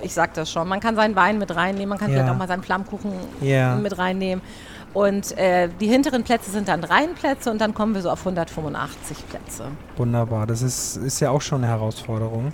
Ich 0.00 0.14
sag 0.14 0.34
das 0.34 0.48
schon. 0.48 0.68
Man 0.68 0.78
kann 0.78 0.94
seinen 0.94 1.16
Wein 1.16 1.38
mit 1.38 1.54
reinnehmen, 1.54 1.88
man 1.88 1.98
kann 1.98 2.10
ja. 2.10 2.18
vielleicht 2.18 2.32
auch 2.32 2.38
mal 2.38 2.46
seinen 2.46 2.62
Flammkuchen 2.62 3.12
ja. 3.40 3.74
mit 3.74 3.98
reinnehmen. 3.98 4.42
Und 4.92 5.36
äh, 5.38 5.68
die 5.80 5.86
hinteren 5.86 6.24
Plätze 6.24 6.50
sind 6.50 6.68
dann 6.68 6.82
Reihenplätze 6.82 7.50
und 7.50 7.60
dann 7.60 7.74
kommen 7.74 7.94
wir 7.94 8.02
so 8.02 8.10
auf 8.10 8.20
185 8.20 9.28
Plätze. 9.28 9.66
Wunderbar, 9.96 10.46
das 10.46 10.62
ist, 10.62 10.96
ist 10.96 11.20
ja 11.20 11.30
auch 11.30 11.40
schon 11.40 11.62
eine 11.62 11.72
Herausforderung. 11.72 12.52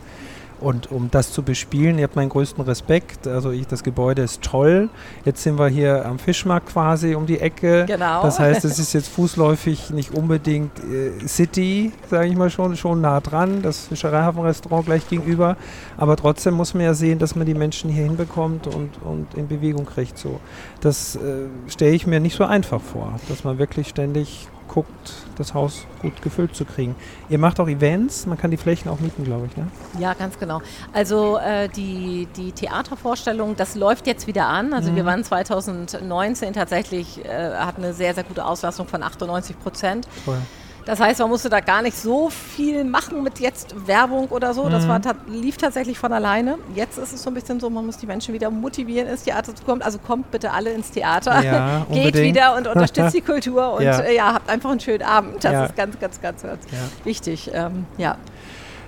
Und 0.59 0.91
um 0.91 1.11
das 1.11 1.33
zu 1.33 1.43
bespielen, 1.43 1.99
ihr 1.99 2.05
habt 2.05 2.17
meinen 2.17 2.31
größten 2.31 2.65
Respekt. 2.65 3.27
Also 3.27 3.51
ich, 3.51 3.67
das 3.67 3.83
Gebäude 3.83 4.23
ist 4.23 4.43
toll. 4.43 4.89
Jetzt 5.25 5.43
sind 5.43 5.59
wir 5.59 5.69
hier 5.69 6.07
am 6.07 6.19
Fischmarkt 6.19 6.69
quasi 6.69 7.15
um 7.15 7.27
die 7.27 7.41
Ecke. 7.41 7.85
Genau. 7.87 8.23
Das 8.23 8.39
heißt, 8.39 8.65
es 8.65 8.79
ist 8.79 8.95
jetzt 8.95 9.09
fußläufig 9.09 9.91
nicht 9.91 10.15
unbedingt 10.15 10.73
äh, 10.79 11.27
City, 11.29 11.93
sage 12.09 12.29
ich 12.29 12.37
mal 12.37 12.49
schon, 12.49 12.77
schon 12.77 13.03
nah 13.03 13.21
dran. 13.21 13.61
Das 13.63 13.87
Fischereihafenrestaurant 13.89 14.87
gleich 14.87 15.09
gegenüber. 15.09 15.57
Aber 15.99 16.17
trotzdem 16.17 16.55
muss 16.55 16.73
man 16.73 16.85
ja 16.85 16.95
sehen, 16.95 17.19
dass 17.19 17.37
man 17.37 17.47
die 17.47 17.55
Menschen 17.55 17.91
hier 17.91 18.05
hinbekommt 18.05 18.67
und, 18.67 18.91
und 19.03 19.35
in 19.35 19.49
Bewegung 19.49 19.85
kriegt. 19.85 20.17
So. 20.17 20.41
Das 20.81 21.17
äh, 21.17 21.49
stelle 21.69 21.93
ich 21.93 22.07
mir 22.07 22.21
nicht 22.21 22.37
so 22.37 22.45
einfach 22.45 22.81
vor, 22.81 23.21
dass 23.29 23.45
man 23.45 23.59
wirklich 23.59 23.89
ständig 23.89 24.49
guckt, 24.69 25.15
das 25.37 25.55
Haus 25.55 25.87
gut 26.03 26.23
gefüllt 26.23 26.55
zu 26.55 26.65
kriegen. 26.65 26.95
Ihr 27.29 27.39
macht 27.39 27.61
auch 27.61 27.69
Events, 27.69 28.27
man 28.27 28.39
kann 28.39 28.51
die 28.51 28.57
Flächen 28.57 28.91
auch 28.91 29.01
mieten, 29.01 29.25
glaube 29.25 29.47
ich, 29.47 29.57
ne? 29.57 29.67
Ja, 29.99 30.15
ganz 30.15 30.39
genau. 30.39 30.61
Also 30.93 31.39
äh, 31.39 31.69
die, 31.69 32.29
die 32.37 32.53
Theatervorstellung, 32.53 33.57
das 33.57 33.75
läuft 33.75 34.07
jetzt 34.07 34.27
wieder 34.27 34.47
an. 34.47 34.73
Also 34.73 34.91
mhm. 34.91 34.97
wir 34.97 35.05
waren 35.05 35.25
2019 35.25 36.53
tatsächlich, 36.53 37.25
äh, 37.25 37.55
hat 37.55 37.77
eine 37.77 37.93
sehr, 37.93 38.15
sehr 38.15 38.25
gute 38.25 38.45
Auslastung 38.45 38.89
von 38.89 39.03
98 39.03 39.59
Prozent. 39.59 40.09
Cool. 40.27 40.39
Das 40.87 41.01
heißt, 41.01 41.19
man 41.19 41.29
musste 41.29 41.49
da 41.49 41.59
gar 41.59 41.83
nicht 41.83 41.99
so 41.99 42.31
viel 42.31 42.85
machen 42.85 43.25
mit 43.25 43.41
jetzt 43.41 43.75
Werbung 43.89 44.29
oder 44.29 44.55
so. 44.55 44.69
Das 44.69 44.85
mhm. 44.85 44.89
war, 44.89 45.01
lief 45.29 45.57
tatsächlich 45.57 45.99
von 45.99 46.13
alleine. 46.13 46.59
Jetzt 46.77 46.97
ist 46.97 47.13
es 47.13 47.25
so 47.25 47.29
ein 47.29 47.35
bisschen 47.35 47.59
so, 47.59 47.69
man 47.69 47.85
muss 47.85 47.97
die 47.97 48.07
Menschen 48.07 48.33
wieder 48.33 48.51
motivieren, 48.51 49.09
ins 49.09 49.25
Theater 49.25 49.53
zu 49.53 49.65
kommen. 49.65 49.83
Also 49.83 49.99
kommt 49.99 50.31
bitte 50.31 50.53
alle 50.53 50.71
ins 50.71 50.93
Theater. 50.93 51.43
Ja, 51.43 51.87
Geht 51.93 52.15
wieder 52.15 52.57
und 52.57 52.69
unterstützt 52.69 53.17
die 53.17 53.21
Kultur 53.21 53.75
und 53.79 53.83
ja. 53.83 53.99
Äh, 53.99 54.15
ja. 54.15 54.35
habt 54.35 54.49
einfach 54.49 54.71
einen 54.71 54.79
schönen 54.79 55.03
Abend. 55.03 55.43
Das 55.43 55.53
ja. 55.53 55.65
ist 55.65 55.77
ganz, 55.77 55.99
ganz, 55.99 56.21
ganz, 56.21 56.43
ganz 56.45 56.63
wichtig. 57.03 57.51
Ähm, 57.53 57.87
ja. 57.99 58.17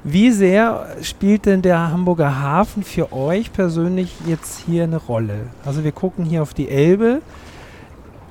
Wie 0.04 0.30
sehr 0.30 0.86
spielt 1.02 1.46
denn 1.46 1.62
der 1.62 1.90
Hamburger 1.90 2.40
Hafen 2.40 2.84
für 2.84 3.12
euch 3.12 3.52
persönlich 3.52 4.14
jetzt 4.24 4.62
hier 4.66 4.84
eine 4.84 4.98
Rolle? 4.98 5.48
Also 5.66 5.82
wir 5.82 5.90
gucken 5.90 6.24
hier 6.24 6.42
auf 6.42 6.54
die 6.54 6.68
Elbe 6.68 7.22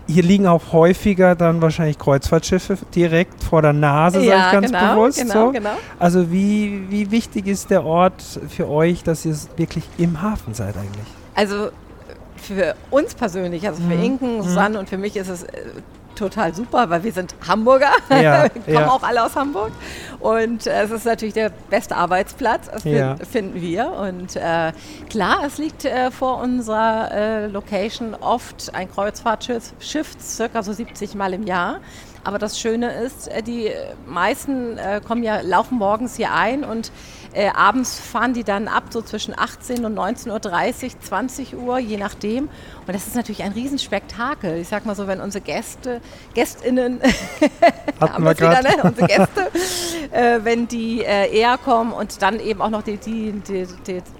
hier 0.08 0.24
liegen 0.24 0.48
auch 0.48 0.72
häufiger 0.72 1.36
dann 1.36 1.62
wahrscheinlich 1.62 1.98
Kreuzfahrtschiffe 2.00 2.78
direkt 2.96 3.44
vor 3.44 3.62
der 3.62 3.74
Nase, 3.74 4.24
ja, 4.24 4.26
sage 4.26 4.46
ich 4.46 4.52
ganz 4.52 4.72
genau, 4.72 4.96
bewusst. 4.96 5.20
Genau, 5.20 5.46
so. 5.48 5.52
genau. 5.52 5.78
Also 6.00 6.32
wie, 6.32 6.86
wie 6.90 7.12
wichtig 7.12 7.48
ist 7.48 7.70
der 7.70 7.84
Ort 7.84 8.24
für 8.50 8.70
euch, 8.70 9.04
dass 9.04 9.26
ihr 9.26 9.36
wirklich 9.58 9.84
im 9.98 10.22
Hafen 10.22 10.54
seid 10.54 10.76
eigentlich? 10.78 11.08
Also 11.36 11.70
für 12.38 12.76
uns 12.90 13.14
persönlich, 13.14 13.68
also 13.68 13.82
für 13.82 13.96
mhm. 13.96 14.04
Inken, 14.04 14.38
mhm. 14.38 14.44
Susanne 14.44 14.80
und 14.80 14.90
für 14.90 14.98
mich 14.98 15.16
ist 15.18 15.28
es 15.28 15.44
äh, 15.44 15.62
total 16.17 16.53
super, 16.53 16.89
weil 16.89 17.03
wir 17.03 17.12
sind 17.12 17.36
Hamburger, 17.47 17.91
ja, 18.09 18.43
wir 18.65 18.75
kommen 18.75 18.88
ja. 18.88 18.89
auch 18.89 19.03
alle 19.03 19.24
aus 19.24 19.36
Hamburg. 19.36 19.71
Und 20.19 20.67
äh, 20.67 20.83
es 20.83 20.91
ist 20.91 21.05
natürlich 21.05 21.33
der 21.33 21.51
beste 21.69 21.95
Arbeitsplatz, 21.95 22.69
das 22.71 22.83
ja. 22.83 23.15
finden 23.17 23.62
wir. 23.62 23.91
Und 23.91 24.36
äh, 24.36 24.71
klar, 25.09 25.43
es 25.45 25.57
liegt 25.57 25.86
äh, 25.86 26.12
vor 26.12 26.41
unserer 26.41 27.12
äh, 27.12 27.47
Location 27.47 28.15
oft 28.15 28.74
ein 28.74 28.91
Kreuzfahrtschiff, 28.91 29.74
circa 30.19 30.63
so 30.63 30.74
70 30.74 31.15
Mal 31.15 31.33
im 31.33 31.43
Jahr. 31.43 31.79
Aber 32.24 32.39
das 32.39 32.59
Schöne 32.59 32.91
ist, 32.91 33.29
äh, 33.29 33.41
die 33.41 33.71
meisten 34.05 34.77
äh, 34.77 35.00
kommen 35.05 35.24
ja, 35.24 35.39
laufen 35.41 35.77
morgens 35.77 36.17
hier 36.17 36.33
ein 36.33 36.65
und 36.65 36.91
äh, 37.38 37.50
abends 37.50 38.00
fahren 38.00 38.34
die 38.34 38.44
dann 38.44 38.67
ab, 38.67 38.86
so 38.89 39.01
zwischen 39.01 39.38
18 39.38 39.86
und 39.86 39.96
19.30 39.96 40.86
Uhr, 40.86 41.00
20 41.01 41.56
Uhr, 41.56 41.77
je 41.77 41.98
nachdem. 41.98 42.46
Und 42.46 42.94
das 42.94 43.06
ist 43.06 43.15
natürlich 43.15 43.44
ein 43.44 43.51
Riesenspektakel. 43.51 44.58
Ich 44.58 44.67
sag 44.67 44.86
mal 44.88 44.96
so, 44.96 45.06
wenn 45.06 45.22
unsere 45.22 45.44
Gäste, 45.44 46.01
GästInnen, 46.34 47.00
haben 48.00 48.24
wir 48.24 48.36
wieder, 48.36 48.62
ne? 48.63 48.70
unsere 48.84 49.08
Gäste, 49.08 49.51
äh, 50.12 50.39
wenn 50.44 50.67
die 50.67 51.03
äh, 51.03 51.32
eher 51.32 51.60
kommen 51.60 51.94
und 51.94 52.22
dann 52.24 52.39
eben 52.39 52.60
auch 52.62 52.72
noch 52.72 52.82
den 52.82 53.44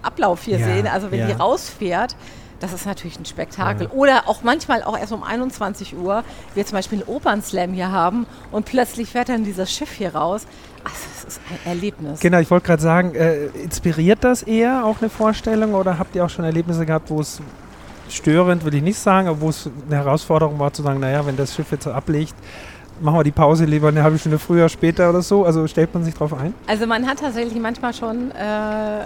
Ablauf 0.04 0.44
hier 0.44 0.60
ja, 0.60 0.66
sehen, 0.66 0.88
also 0.88 1.10
wenn 1.10 1.22
ja. 1.22 1.28
die 1.28 1.34
rausfährt, 1.34 2.16
das 2.60 2.74
ist 2.74 2.86
natürlich 2.86 3.20
ein 3.20 3.26
Spektakel. 3.26 3.88
Ja. 3.88 3.94
Oder 3.94 4.24
auch 4.28 4.44
manchmal 4.44 4.84
auch 4.84 4.98
erst 4.98 5.12
um 5.12 5.24
21 5.24 5.96
Uhr, 5.96 6.24
wir 6.56 6.66
zum 6.66 6.76
Beispiel 6.76 7.00
einen 7.00 7.08
Opernslam 7.08 7.74
hier 7.74 7.92
haben 7.92 8.26
und 8.52 8.66
plötzlich 8.66 9.10
fährt 9.10 9.30
dann 9.30 9.44
dieses 9.44 9.72
Schiff 9.72 9.92
hier 9.92 10.16
raus. 10.16 10.46
Also 10.88 11.06
das 11.14 11.34
ist 11.34 11.42
ein 11.50 11.70
Erlebnis. 11.70 12.20
Genau, 12.20 12.40
ich 12.40 12.50
wollte 12.50 12.68
gerade 12.68 12.82
sagen, 12.82 13.14
äh, 13.16 13.48
inspiriert 13.48 14.24
das 14.24 14.44
eher 14.44 14.86
auch 14.86 15.02
eine 15.02 15.10
Vorstellung 15.10 15.74
oder 15.74 16.00
habt 16.00 16.16
ihr 16.16 16.24
auch 16.24 16.30
schon 16.30 16.46
Erlebnisse 16.46 16.86
gehabt, 16.86 17.10
wo 17.10 17.20
es 17.20 17.42
störend, 18.10 18.64
will 18.64 18.74
ich 18.74 18.82
nicht 18.82 18.98
sagen, 18.98 19.28
aber 19.28 19.42
wo 19.42 19.50
es 19.50 19.70
eine 19.88 19.98
Herausforderung 19.98 20.58
war 20.60 20.72
zu 20.72 20.82
sagen, 20.82 21.00
naja, 21.00 21.26
wenn 21.26 21.36
das 21.36 21.54
Schiff 21.54 21.72
jetzt 21.72 21.84
so 21.84 21.92
ablegt, 21.92 22.36
machen 23.02 23.20
wir 23.20 23.24
die 23.24 23.32
Pause 23.32 23.66
lieber 23.66 23.90
eine 23.90 24.02
halbe 24.04 24.18
Stunde 24.18 24.40
früher, 24.40 24.70
später 24.70 25.10
oder 25.10 25.22
so? 25.22 25.44
Also 25.44 25.68
stellt 25.68 25.94
man 25.94 26.04
sich 26.04 26.14
darauf 26.14 26.34
ein? 26.34 26.54
Also 26.68 26.88
man 26.88 27.06
hat 27.06 27.20
tatsächlich 27.20 27.62
manchmal 27.62 27.94
schon 27.94 28.32
äh, 28.32 29.04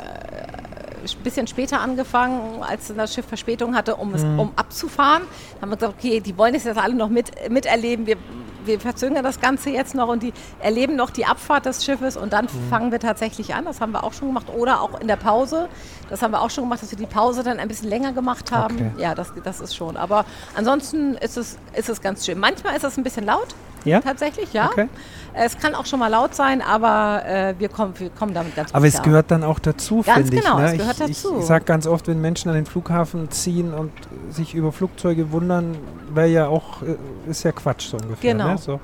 ein 1.01 1.23
bisschen 1.23 1.47
später 1.47 1.81
angefangen, 1.81 2.61
als 2.61 2.93
das 2.95 3.13
Schiff 3.13 3.25
Verspätung 3.25 3.75
hatte, 3.75 3.95
um, 3.95 4.13
es, 4.13 4.23
mhm. 4.23 4.39
um 4.39 4.51
abzufahren. 4.55 5.23
Da 5.55 5.61
haben 5.61 5.69
wir 5.69 5.77
gesagt, 5.77 5.95
okay, 5.97 6.19
die 6.19 6.37
wollen 6.37 6.55
es 6.55 6.63
jetzt 6.63 6.77
alle 6.77 6.93
noch 6.93 7.09
mit, 7.09 7.31
miterleben. 7.49 8.05
Wir, 8.05 8.17
wir 8.65 8.79
verzögern 8.79 9.23
das 9.23 9.39
Ganze 9.39 9.69
jetzt 9.69 9.95
noch 9.95 10.07
und 10.07 10.23
die 10.23 10.33
erleben 10.59 10.95
noch 10.95 11.09
die 11.09 11.25
Abfahrt 11.25 11.65
des 11.65 11.83
Schiffes 11.83 12.17
und 12.17 12.33
dann 12.33 12.45
mhm. 12.45 12.69
fangen 12.69 12.91
wir 12.91 12.99
tatsächlich 12.99 13.53
an. 13.53 13.65
Das 13.65 13.81
haben 13.81 13.91
wir 13.91 14.03
auch 14.03 14.13
schon 14.13 14.27
gemacht. 14.27 14.47
Oder 14.55 14.81
auch 14.81 14.99
in 14.99 15.07
der 15.07 15.15
Pause. 15.15 15.69
Das 16.09 16.21
haben 16.21 16.31
wir 16.31 16.41
auch 16.41 16.49
schon 16.49 16.65
gemacht, 16.65 16.81
dass 16.81 16.91
wir 16.91 16.97
die 16.97 17.05
Pause 17.05 17.43
dann 17.43 17.59
ein 17.59 17.67
bisschen 17.67 17.89
länger 17.89 18.13
gemacht 18.13 18.51
haben. 18.51 18.75
Okay. 18.75 19.01
Ja, 19.01 19.15
das, 19.15 19.33
das 19.43 19.61
ist 19.61 19.75
schon. 19.75 19.97
Aber 19.97 20.25
ansonsten 20.55 21.15
ist 21.15 21.37
es, 21.37 21.57
ist 21.73 21.89
es 21.89 22.01
ganz 22.01 22.25
schön. 22.25 22.39
Manchmal 22.39 22.75
ist 22.75 22.83
es 22.83 22.97
ein 22.97 23.03
bisschen 23.03 23.25
laut. 23.25 23.55
Ja? 23.85 24.01
Tatsächlich, 24.01 24.53
ja. 24.53 24.67
Okay. 24.67 24.87
Es 25.33 25.57
kann 25.57 25.75
auch 25.75 25.85
schon 25.85 25.99
mal 25.99 26.09
laut 26.09 26.35
sein, 26.35 26.61
aber 26.61 27.23
äh, 27.25 27.55
wir, 27.57 27.69
kommen, 27.69 27.93
wir 27.97 28.09
kommen 28.09 28.33
damit 28.33 28.55
ganz 28.55 28.69
gut 28.69 28.75
Aber 28.75 28.87
es 28.87 29.01
gehört 29.01 29.31
dann 29.31 29.43
auch 29.43 29.59
dazu, 29.59 30.03
finde 30.03 30.29
genau, 30.29 30.57
ich. 30.57 30.63
Ne? 30.63 30.71
es 30.71 30.77
gehört 30.77 30.99
ich, 30.99 31.17
dazu. 31.21 31.33
Ich, 31.35 31.39
ich 31.41 31.45
sage 31.45 31.63
ganz 31.63 31.87
oft, 31.87 32.07
wenn 32.07 32.19
Menschen 32.19 32.49
an 32.49 32.55
den 32.55 32.65
Flughafen 32.65 33.31
ziehen 33.31 33.73
und 33.73 33.91
sich 34.29 34.53
über 34.53 34.71
Flugzeuge 34.71 35.31
wundern, 35.31 35.77
wäre 36.13 36.27
ja 36.27 36.47
auch, 36.47 36.81
äh, 36.81 36.95
ist 37.29 37.43
ja 37.43 37.51
Quatsch 37.51 37.89
so 37.89 37.97
ungefähr. 37.97 38.33
Genau. 38.33 38.49
Ne? 38.49 38.57
So. 38.57 38.81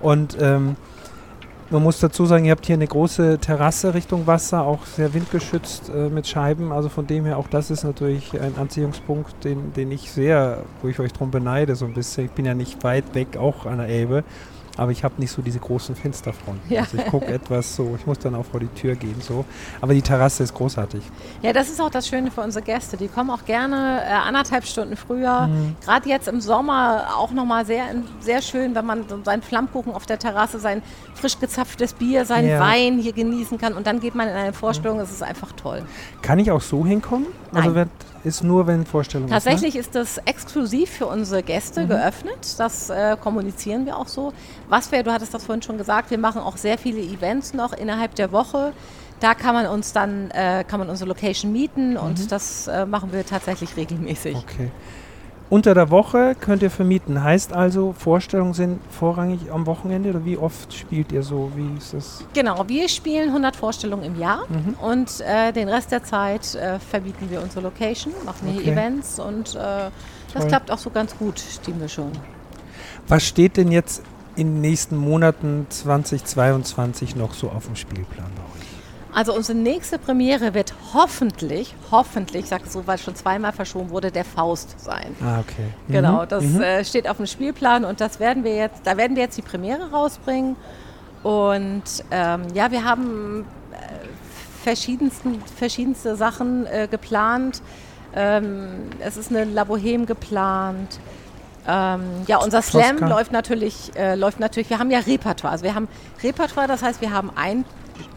Und 0.00 0.36
ähm, 0.40 0.76
man 1.70 1.82
muss 1.82 2.00
dazu 2.00 2.24
sagen, 2.24 2.46
ihr 2.46 2.52
habt 2.52 2.66
hier 2.66 2.74
eine 2.74 2.86
große 2.86 3.38
Terrasse 3.38 3.92
Richtung 3.92 4.26
Wasser, 4.26 4.62
auch 4.62 4.86
sehr 4.86 5.12
windgeschützt 5.12 5.90
äh, 5.94 6.08
mit 6.08 6.26
Scheiben. 6.26 6.72
Also 6.72 6.88
von 6.88 7.06
dem 7.06 7.24
her, 7.26 7.36
auch 7.36 7.48
das 7.48 7.70
ist 7.70 7.84
natürlich 7.84 8.40
ein 8.40 8.56
Anziehungspunkt, 8.56 9.44
den, 9.44 9.72
den 9.74 9.92
ich 9.92 10.10
sehr, 10.10 10.64
wo 10.82 10.88
ich 10.88 10.98
euch 10.98 11.12
drum 11.12 11.30
beneide, 11.30 11.76
so 11.76 11.84
ein 11.84 11.94
bisschen. 11.94 12.26
Ich 12.26 12.30
bin 12.30 12.46
ja 12.46 12.54
nicht 12.54 12.82
weit 12.84 13.14
weg, 13.14 13.36
auch 13.36 13.66
an 13.66 13.78
der 13.78 13.88
Elbe 13.88 14.24
aber 14.78 14.92
ich 14.92 15.02
habe 15.02 15.14
nicht 15.18 15.32
so 15.32 15.42
diese 15.42 15.58
großen 15.58 15.96
Fensterfronten. 15.96 16.72
Ja. 16.72 16.82
Also 16.82 16.98
ich 16.98 17.06
gucke 17.06 17.26
etwas 17.26 17.74
so, 17.74 17.96
ich 17.98 18.06
muss 18.06 18.18
dann 18.20 18.34
auch 18.36 18.44
vor 18.44 18.60
die 18.60 18.68
Tür 18.68 18.94
gehen 18.94 19.20
so. 19.20 19.44
Aber 19.80 19.92
die 19.92 20.02
Terrasse 20.02 20.44
ist 20.44 20.54
großartig. 20.54 21.02
Ja, 21.42 21.52
das 21.52 21.68
ist 21.68 21.80
auch 21.80 21.90
das 21.90 22.06
Schöne 22.06 22.30
für 22.30 22.42
unsere 22.42 22.64
Gäste. 22.64 22.96
Die 22.96 23.08
kommen 23.08 23.30
auch 23.30 23.44
gerne 23.44 24.02
äh, 24.04 24.12
anderthalb 24.12 24.64
Stunden 24.64 24.96
früher. 24.96 25.48
Mhm. 25.48 25.76
Gerade 25.84 26.08
jetzt 26.08 26.28
im 26.28 26.40
Sommer 26.40 27.08
auch 27.18 27.32
nochmal 27.32 27.66
sehr, 27.66 27.86
sehr 28.20 28.40
schön, 28.40 28.76
wenn 28.76 28.86
man 28.86 29.04
seinen 29.24 29.42
Flammkuchen 29.42 29.92
auf 29.92 30.06
der 30.06 30.20
Terrasse, 30.20 30.60
sein 30.60 30.82
frisch 31.14 31.40
gezapftes 31.40 31.94
Bier, 31.94 32.24
seinen 32.24 32.48
ja. 32.48 32.60
Wein 32.60 32.98
hier 32.98 33.12
genießen 33.12 33.58
kann 33.58 33.74
und 33.74 33.86
dann 33.86 33.98
geht 33.98 34.14
man 34.14 34.28
in 34.28 34.34
eine 34.34 34.52
Vorstellung. 34.52 35.00
Es 35.00 35.08
mhm. 35.08 35.14
ist 35.14 35.22
einfach 35.24 35.52
toll. 35.52 35.82
Kann 36.22 36.38
ich 36.38 36.52
auch 36.52 36.62
so 36.62 36.86
hinkommen? 36.86 37.26
Nein. 37.50 37.62
Also 37.64 37.90
ist 38.24 38.42
nur, 38.42 38.66
wenn 38.66 38.84
Vorstellungen 38.84 39.30
Tatsächlich 39.30 39.76
ist, 39.76 39.94
ne? 39.94 40.00
ist 40.00 40.16
das 40.16 40.26
exklusiv 40.26 40.90
für 40.90 41.06
unsere 41.06 41.42
Gäste 41.42 41.84
mhm. 41.84 41.88
geöffnet. 41.88 42.54
Das 42.58 42.90
äh, 42.90 43.16
kommunizieren 43.20 43.86
wir 43.86 43.96
auch 43.96 44.08
so. 44.08 44.32
Was 44.68 44.90
wir, 44.92 45.02
du 45.02 45.12
hattest 45.12 45.34
das 45.34 45.44
vorhin 45.44 45.62
schon 45.62 45.78
gesagt, 45.78 46.10
wir 46.10 46.18
machen 46.18 46.42
auch 46.42 46.56
sehr 46.56 46.78
viele 46.78 47.00
Events 47.00 47.54
noch 47.54 47.72
innerhalb 47.72 48.14
der 48.14 48.32
Woche. 48.32 48.72
Da 49.20 49.34
kann 49.34 49.54
man 49.54 49.66
uns 49.66 49.92
dann, 49.92 50.30
äh, 50.30 50.64
kann 50.66 50.78
man 50.78 50.88
unsere 50.88 51.08
Location 51.08 51.52
mieten 51.52 51.90
mhm. 51.90 51.96
und 51.96 52.32
das 52.32 52.68
äh, 52.68 52.86
machen 52.86 53.12
wir 53.12 53.24
tatsächlich 53.26 53.76
regelmäßig. 53.76 54.36
Okay. 54.36 54.70
Unter 55.50 55.74
der 55.74 55.90
Woche 55.90 56.36
könnt 56.38 56.62
ihr 56.62 56.70
vermieten. 56.70 57.22
Heißt 57.22 57.52
also, 57.52 57.94
Vorstellungen 57.96 58.54
sind 58.54 58.80
vorrangig 58.90 59.50
am 59.52 59.66
Wochenende 59.66 60.10
oder 60.10 60.24
wie 60.24 60.36
oft 60.36 60.72
spielt 60.74 61.12
ihr 61.12 61.22
so? 61.22 61.50
Wie 61.54 61.78
ist 61.78 61.94
das? 61.94 62.24
Genau, 62.34 62.68
wir 62.68 62.88
spielen 62.88 63.28
100 63.28 63.56
Vorstellungen 63.56 64.04
im 64.04 64.18
Jahr 64.18 64.44
mhm. 64.48 64.74
und 64.80 65.20
äh, 65.20 65.52
den 65.52 65.68
Rest 65.68 65.92
der 65.92 66.04
Zeit 66.04 66.54
äh, 66.54 66.78
vermieten 66.78 67.30
wir 67.30 67.42
unsere 67.42 67.62
Location, 67.62 68.12
machen 68.24 68.48
hier 68.48 68.60
okay. 68.60 68.72
Events 68.72 69.18
und 69.18 69.54
äh, 69.54 69.90
das 70.34 70.46
klappt 70.46 70.70
auch 70.70 70.78
so 70.78 70.90
ganz 70.90 71.16
gut, 71.16 71.42
die 71.66 71.72
Mischung. 71.72 72.12
Was 73.06 73.24
steht 73.24 73.56
denn 73.56 73.72
jetzt 73.72 74.02
in 74.36 74.54
den 74.54 74.60
nächsten 74.60 74.96
Monaten 74.96 75.66
2022 75.70 77.16
noch 77.16 77.32
so 77.32 77.48
auf 77.48 77.66
dem 77.66 77.76
Spielplan 77.76 78.26
bei 78.36 78.42
euch? 78.42 78.57
Also 79.12 79.34
unsere 79.34 79.56
nächste 79.56 79.98
Premiere 79.98 80.54
wird 80.54 80.74
hoffentlich, 80.92 81.74
hoffentlich, 81.90 82.44
ich 82.44 82.48
sage 82.48 82.64
so, 82.68 82.86
weil 82.86 82.96
es 82.96 83.02
schon 83.02 83.14
zweimal 83.14 83.52
verschoben 83.52 83.90
wurde, 83.90 84.10
der 84.10 84.24
Faust 84.24 84.78
sein. 84.80 85.16
Ah, 85.22 85.40
okay. 85.40 85.68
Mhm. 85.86 85.92
Genau, 85.92 86.26
das 86.26 86.44
mhm. 86.44 86.60
äh, 86.60 86.84
steht 86.84 87.08
auf 87.08 87.16
dem 87.16 87.26
Spielplan 87.26 87.84
und 87.84 88.00
das 88.00 88.20
werden 88.20 88.44
wir 88.44 88.54
jetzt, 88.54 88.82
da 88.84 88.96
werden 88.96 89.16
wir 89.16 89.22
jetzt 89.22 89.38
die 89.38 89.42
Premiere 89.42 89.90
rausbringen. 89.90 90.56
Und 91.22 91.82
ähm, 92.10 92.42
ja, 92.54 92.70
wir 92.70 92.84
haben 92.84 93.44
äh, 93.72 93.76
verschiedensten, 94.62 95.42
verschiedenste 95.56 96.14
Sachen 96.14 96.66
äh, 96.66 96.86
geplant. 96.90 97.62
Ähm, 98.14 98.90
es 99.00 99.16
ist 99.16 99.30
eine 99.30 99.44
La 99.44 99.64
Boheme 99.64 100.06
geplant. 100.06 101.00
Ähm, 101.66 102.02
ja, 102.26 102.38
unser 102.38 102.62
Slam 102.62 102.98
läuft 102.98 103.30
natürlich, 103.30 103.92
äh, 103.94 104.14
läuft 104.14 104.40
natürlich, 104.40 104.70
wir 104.70 104.78
haben 104.78 104.90
ja 104.90 105.00
Repertoire. 105.00 105.52
Also 105.52 105.64
wir 105.64 105.74
haben 105.74 105.86
Repertoire, 106.22 106.66
das 106.66 106.82
heißt, 106.82 107.02
wir 107.02 107.12
haben 107.12 107.30
ein, 107.36 107.66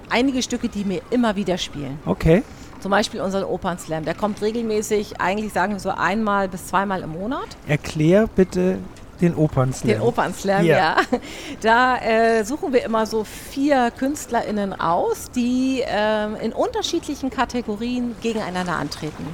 einige 0.10 0.42
Stücke, 0.42 0.70
die 0.70 0.88
wir 0.88 1.02
immer 1.10 1.36
wieder 1.36 1.58
spielen. 1.58 2.00
Okay. 2.06 2.44
Zum 2.80 2.92
Beispiel 2.92 3.22
unseren 3.22 3.44
Opernslam. 3.44 4.06
Der 4.06 4.16
kommt 4.16 4.42
regelmäßig, 4.42 5.22
eigentlich 5.22 5.54
sagen 5.54 5.74
wir 5.74 5.80
so 5.80 5.92
einmal 5.92 6.48
bis 6.48 6.68
zweimal 6.68 7.02
im 7.02 7.12
Monat. 7.12 7.48
Erklär 7.68 8.28
bitte 8.28 8.80
den 9.22 9.36
Opernslam. 9.36 9.88
Den 9.88 10.02
Opernslam, 10.02 10.66
ja. 10.66 10.78
ja. 10.78 10.98
Da 11.62 11.98
äh, 11.98 12.44
suchen 12.44 12.74
wir 12.74 12.84
immer 12.84 13.06
so 13.06 13.24
vier 13.24 13.92
KünstlerInnen 13.92 14.80
aus, 14.80 15.30
die 15.30 15.84
äh, 15.86 16.44
in 16.44 16.54
unterschiedlichen 16.54 17.30
Kategorien 17.30 18.16
gegeneinander 18.22 18.78
antreten. 18.78 19.28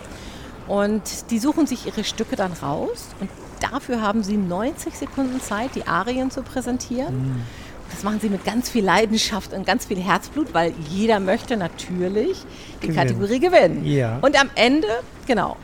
Und 0.67 1.31
die 1.31 1.39
suchen 1.39 1.67
sich 1.67 1.87
ihre 1.87 2.03
Stücke 2.03 2.35
dann 2.35 2.51
raus 2.51 3.07
und 3.21 3.29
Dafür 3.59 4.01
haben 4.01 4.23
sie 4.23 4.37
90 4.37 4.95
Sekunden 4.95 5.41
Zeit, 5.41 5.75
die 5.75 5.87
Arien 5.87 6.31
zu 6.31 6.43
präsentieren. 6.43 7.15
Mhm. 7.15 7.41
Das 7.91 8.03
machen 8.03 8.19
sie 8.19 8.29
mit 8.29 8.45
ganz 8.45 8.69
viel 8.69 8.85
Leidenschaft 8.85 9.53
und 9.53 9.65
ganz 9.65 9.85
viel 9.85 9.99
Herzblut, 9.99 10.53
weil 10.53 10.73
jeder 10.89 11.19
möchte 11.19 11.57
natürlich 11.57 12.37
die 12.81 12.87
gewinnen. 12.87 12.95
Kategorie 12.95 13.39
gewinnen. 13.39 13.85
Ja. 13.85 14.19
Und 14.21 14.39
am 14.39 14.49
Ende, 14.55 14.87
genau, 15.25 15.57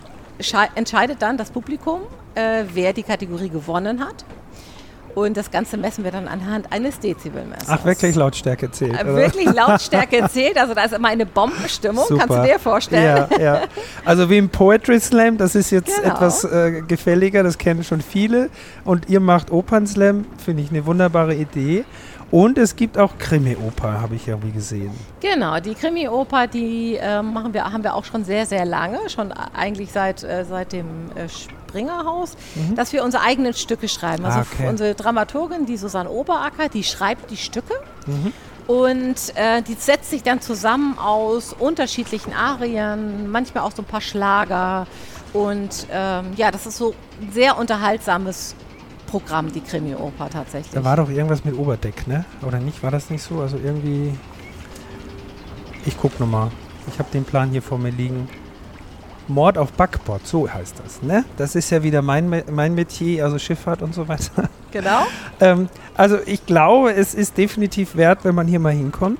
entscheidet 0.75 1.22
dann 1.22 1.38
das 1.38 1.51
Publikum, 1.51 2.01
äh, 2.36 2.63
wer 2.74 2.94
die 2.94 3.03
Kategorie 3.03 3.50
gewonnen 3.50 4.03
hat. 4.03 4.25
Und 5.15 5.38
das 5.38 5.51
Ganze 5.51 5.77
messen 5.77 6.03
wir 6.03 6.12
dann 6.12 6.27
anhand 6.27 6.72
eines 6.72 7.00
Dezibelmessers. 7.00 7.68
Ach, 7.70 7.86
wirklich 7.86 8.15
Lautstärke 8.15 8.72
zählt. 8.72 9.00
Äh, 9.00 9.06
wirklich 9.06 9.46
Lautstärke 9.53 10.27
zählt. 10.30 10.58
Also 10.58 10.74
da 10.74 10.86
ist 10.86 10.94
immer 10.94 11.10
eine 11.10 11.25
Bombenstimmung, 11.25 12.06
Super. 12.08 12.25
kannst 12.25 12.38
du 12.38 12.51
dir 12.51 12.60
vorstellen. 12.60 13.27
Ja, 13.30 13.39
ja. 13.39 13.62
Also 14.06 14.30
wie 14.30 14.38
im 14.38 14.50
Poetry 14.50 15.00
Slam, 15.00 15.38
das 15.38 15.53
ist 15.56 15.70
jetzt 15.70 16.01
genau. 16.01 16.15
etwas 16.15 16.44
äh, 16.46 16.82
gefälliger, 16.88 17.44
das 17.44 17.58
kennen 17.58 17.84
schon 17.84 18.01
viele. 18.01 18.50
Und 18.86 19.10
ihr 19.10 19.20
macht 19.20 19.51
Opernslam, 19.51 20.25
finde 20.44 20.63
ich 20.63 20.72
eine 20.72 20.86
wunderbare 20.86 21.36
Idee. 21.36 21.86
Und 22.34 22.58
es 22.58 22.75
gibt 22.75 22.98
auch 22.98 23.20
Krimi-Oper, 23.20 24.02
habe 24.02 24.16
ich 24.16 24.25
ja 24.25 24.42
wie 24.42 24.50
gesehen. 24.50 24.90
Genau, 25.20 25.60
die 25.60 25.75
Krimi-Oper, 25.75 26.48
die 26.48 26.96
äh, 26.96 27.22
machen 27.22 27.54
wir, 27.54 27.72
haben 27.72 27.84
wir 27.84 27.94
auch 27.94 28.06
schon 28.06 28.25
sehr, 28.25 28.48
sehr 28.48 28.66
lange, 28.66 29.08
schon 29.12 29.32
eigentlich 29.32 29.92
seit, 29.92 30.24
äh, 30.24 30.44
seit 30.44 30.74
dem 30.74 31.12
äh, 31.13 31.30
Springerhaus, 31.30 32.36
mhm. 32.56 32.74
dass 32.74 32.92
wir 32.92 33.04
unsere 33.04 33.22
eigenen 33.22 33.54
Stücke 33.54 33.88
schreiben. 33.88 34.25
Also 34.25 34.40
ah, 34.40 34.46
okay. 34.52 34.68
unsere 34.68 34.96
Dramaturgin, 34.96 35.68
die 35.68 35.78
Susanne 35.78 36.10
Oberacker, 36.10 36.70
die 36.70 36.84
schreibt 36.84 37.30
die 37.30 37.38
Stücke. 37.38 37.75
Mhm. 38.08 38.34
Und 38.66 39.16
äh, 39.36 39.62
die 39.62 39.75
setzt 39.75 40.10
sich 40.10 40.24
dann 40.24 40.42
zusammen 40.42 40.98
aus 40.98 41.54
unterschiedlichen 41.54 42.34
Arien, 42.34 43.30
manchmal 43.30 43.63
auch 43.63 43.74
so 43.75 43.84
ein 43.84 43.86
paar 43.86 44.02
Schlager. 44.02 44.88
Und 45.34 45.86
ähm, 45.92 46.32
ja, 46.36 46.50
das 46.50 46.66
ist 46.66 46.80
so 46.80 46.96
ein 47.22 47.32
sehr 47.32 47.60
unterhaltsames 47.60 48.56
Programm, 49.13 49.53
die 49.53 49.62
Krimi-Oper 49.62 50.27
tatsächlich. 50.27 50.74
Da 50.74 50.84
war 50.84 50.98
doch 50.98 51.08
irgendwas 51.08 51.46
mit 51.46 51.55
Oberdeck, 51.55 52.08
ne? 52.08 52.25
Oder 52.41 52.58
nicht? 52.58 52.82
War 52.82 52.89
das 52.89 53.12
nicht 53.12 53.22
so? 53.22 53.41
Also 53.41 53.58
irgendwie. 53.63 54.17
Ich 55.86 55.96
guck 55.96 56.20
nochmal. 56.20 56.50
Ich 56.88 56.98
habe 56.98 57.12
den 57.13 57.24
Plan 57.24 57.51
hier 57.51 57.62
vor 57.62 57.77
mir 57.77 57.91
liegen. 57.91 58.27
Mord 59.27 59.60
auf 59.60 59.72
Backbord, 59.74 60.26
so 60.26 60.52
heißt 60.52 60.78
das, 60.84 61.04
ne? 61.04 61.26
Das 61.38 61.54
ist 61.54 61.69
ja 61.69 61.84
wieder 61.84 62.02
mein, 62.02 62.43
mein 62.49 62.73
Metier, 62.73 63.23
also 63.23 63.38
Schifffahrt 63.38 63.84
und 63.84 63.93
so 63.93 64.08
weiter. 64.08 64.49
Genau. 64.71 65.04
ähm, 65.39 65.69
also 65.93 66.17
ich 66.26 66.43
glaube, 66.47 66.93
es 66.95 67.13
ist 67.13 67.38
definitiv 67.38 67.95
wert, 67.95 68.26
wenn 68.26 68.34
man 68.34 68.47
hier 68.47 68.60
mal 68.60 68.73
hinkommt. 68.73 69.19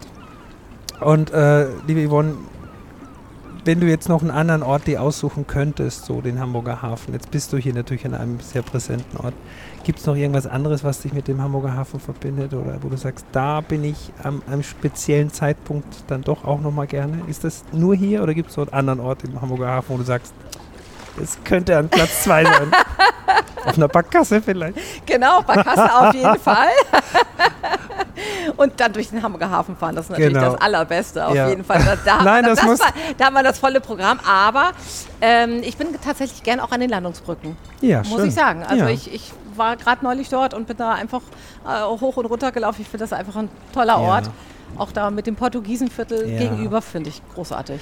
Und 1.02 1.32
äh, 1.32 1.68
liebe 1.86 2.10
Yvonne, 2.10 2.34
wenn 3.66 3.80
du 3.80 3.88
jetzt 3.88 4.10
noch 4.10 4.22
einen 4.22 4.32
anderen 4.32 4.64
Ort 4.64 4.88
dir 4.88 5.02
aussuchen 5.02 5.48
könntest, 5.48 6.06
so 6.06 6.22
den 6.22 6.40
Hamburger 6.40 6.82
Hafen, 6.82 7.14
jetzt 7.14 7.32
bist 7.32 7.54
du 7.54 7.58
hier 7.58 7.74
natürlich 7.74 8.06
an 8.06 8.14
einem 8.14 8.40
sehr 8.40 8.62
präsenten 8.62 9.18
Ort. 9.18 9.34
Gibt 9.84 10.00
es 10.00 10.06
noch 10.06 10.16
irgendwas 10.16 10.48
anderes, 10.48 10.84
was 10.84 11.02
dich 11.02 11.14
mit 11.14 11.28
dem 11.28 11.42
Hamburger 11.42 11.76
Hafen 11.76 12.00
verbindet 12.00 12.54
oder 12.54 12.78
wo 12.82 12.90
du 12.90 12.98
sagst, 12.98 13.26
da 13.32 13.62
bin 13.62 13.84
ich 13.84 14.12
am, 14.22 14.42
einem 14.50 14.64
speziellen 14.64 15.32
Zeitpunkt 15.32 15.88
dann 16.08 16.22
doch 16.22 16.44
auch 16.44 16.62
nochmal 16.62 16.88
gerne? 16.88 17.22
Ist 17.28 17.44
das 17.44 17.64
nur 17.72 17.96
hier 17.96 18.24
oder 18.24 18.34
gibt 18.34 18.50
es 18.50 18.58
noch 18.58 18.68
einen 18.68 18.90
anderen 18.90 19.00
Ort 19.00 19.24
im 19.24 19.42
Hamburger 19.42 19.68
Hafen, 19.68 19.94
wo 19.94 19.98
du 19.98 20.04
sagst, 20.04 20.34
das 21.18 21.38
könnte 21.44 21.78
an 21.78 21.90
Platz 21.90 22.24
zwei 22.24 22.44
sein? 22.44 22.72
Auf 23.66 23.78
einer 23.78 23.88
Barkasse 23.88 24.42
vielleicht. 24.42 24.78
Genau, 25.06 25.42
Barkasse 25.42 25.94
auf 25.94 26.14
jeden 26.14 26.36
Fall. 26.40 26.68
und 28.58 28.80
dann 28.80 28.94
durch 28.94 29.10
den 29.10 29.22
Hamburger 29.22 29.50
Hafen 29.50 29.76
fahren. 29.76 29.96
Das 29.96 30.06
ist 30.06 30.12
natürlich 30.12 30.34
genau. 30.34 30.52
das 30.52 30.62
Allerbeste 30.62 31.26
auf 31.26 31.36
ja. 31.36 31.50
jeden 31.50 31.64
Fall. 31.64 31.84
Da, 31.84 31.96
da, 32.04 32.24
Nein, 32.24 32.44
das, 32.44 32.60
das 32.60 32.66
muss 32.66 32.80
war, 32.80 32.94
da 33.18 33.26
haben 33.26 33.34
wir 33.34 33.44
das 33.44 33.60
volle 33.60 33.82
Programm. 33.82 34.20
Aber 34.28 34.72
ähm, 35.22 35.62
ich 35.64 35.78
bin 35.78 35.88
tatsächlich 36.04 36.44
gern 36.44 36.60
auch 36.60 36.72
an 36.72 36.80
den 36.80 36.90
Landungsbrücken. 36.90 37.58
Ja, 37.82 38.00
muss 38.00 38.10
schön. 38.10 38.28
ich 38.28 38.34
sagen. 38.34 38.64
Also 38.64 38.86
ja. 38.86 38.90
ich, 38.90 39.14
ich 39.14 39.32
war 39.56 39.76
gerade 39.76 40.04
neulich 40.04 40.30
dort 40.30 40.54
und 40.54 40.68
bin 40.68 40.78
da 40.78 40.94
einfach 40.94 41.22
äh, 41.66 41.84
hoch 41.84 42.18
und 42.18 42.26
runter 42.26 42.52
gelaufen. 42.52 42.82
Ich 42.82 42.90
finde 42.90 43.04
das 43.04 43.14
einfach 43.14 43.36
ein 43.36 43.50
toller 43.74 44.00
Ort. 44.00 44.30
Auch 44.78 44.92
da 44.92 45.12
mit 45.12 45.28
dem 45.28 45.36
Portugiesenviertel 45.36 46.26
gegenüber 46.26 46.82
finde 46.82 47.10
ich 47.10 47.22
großartig. 47.36 47.80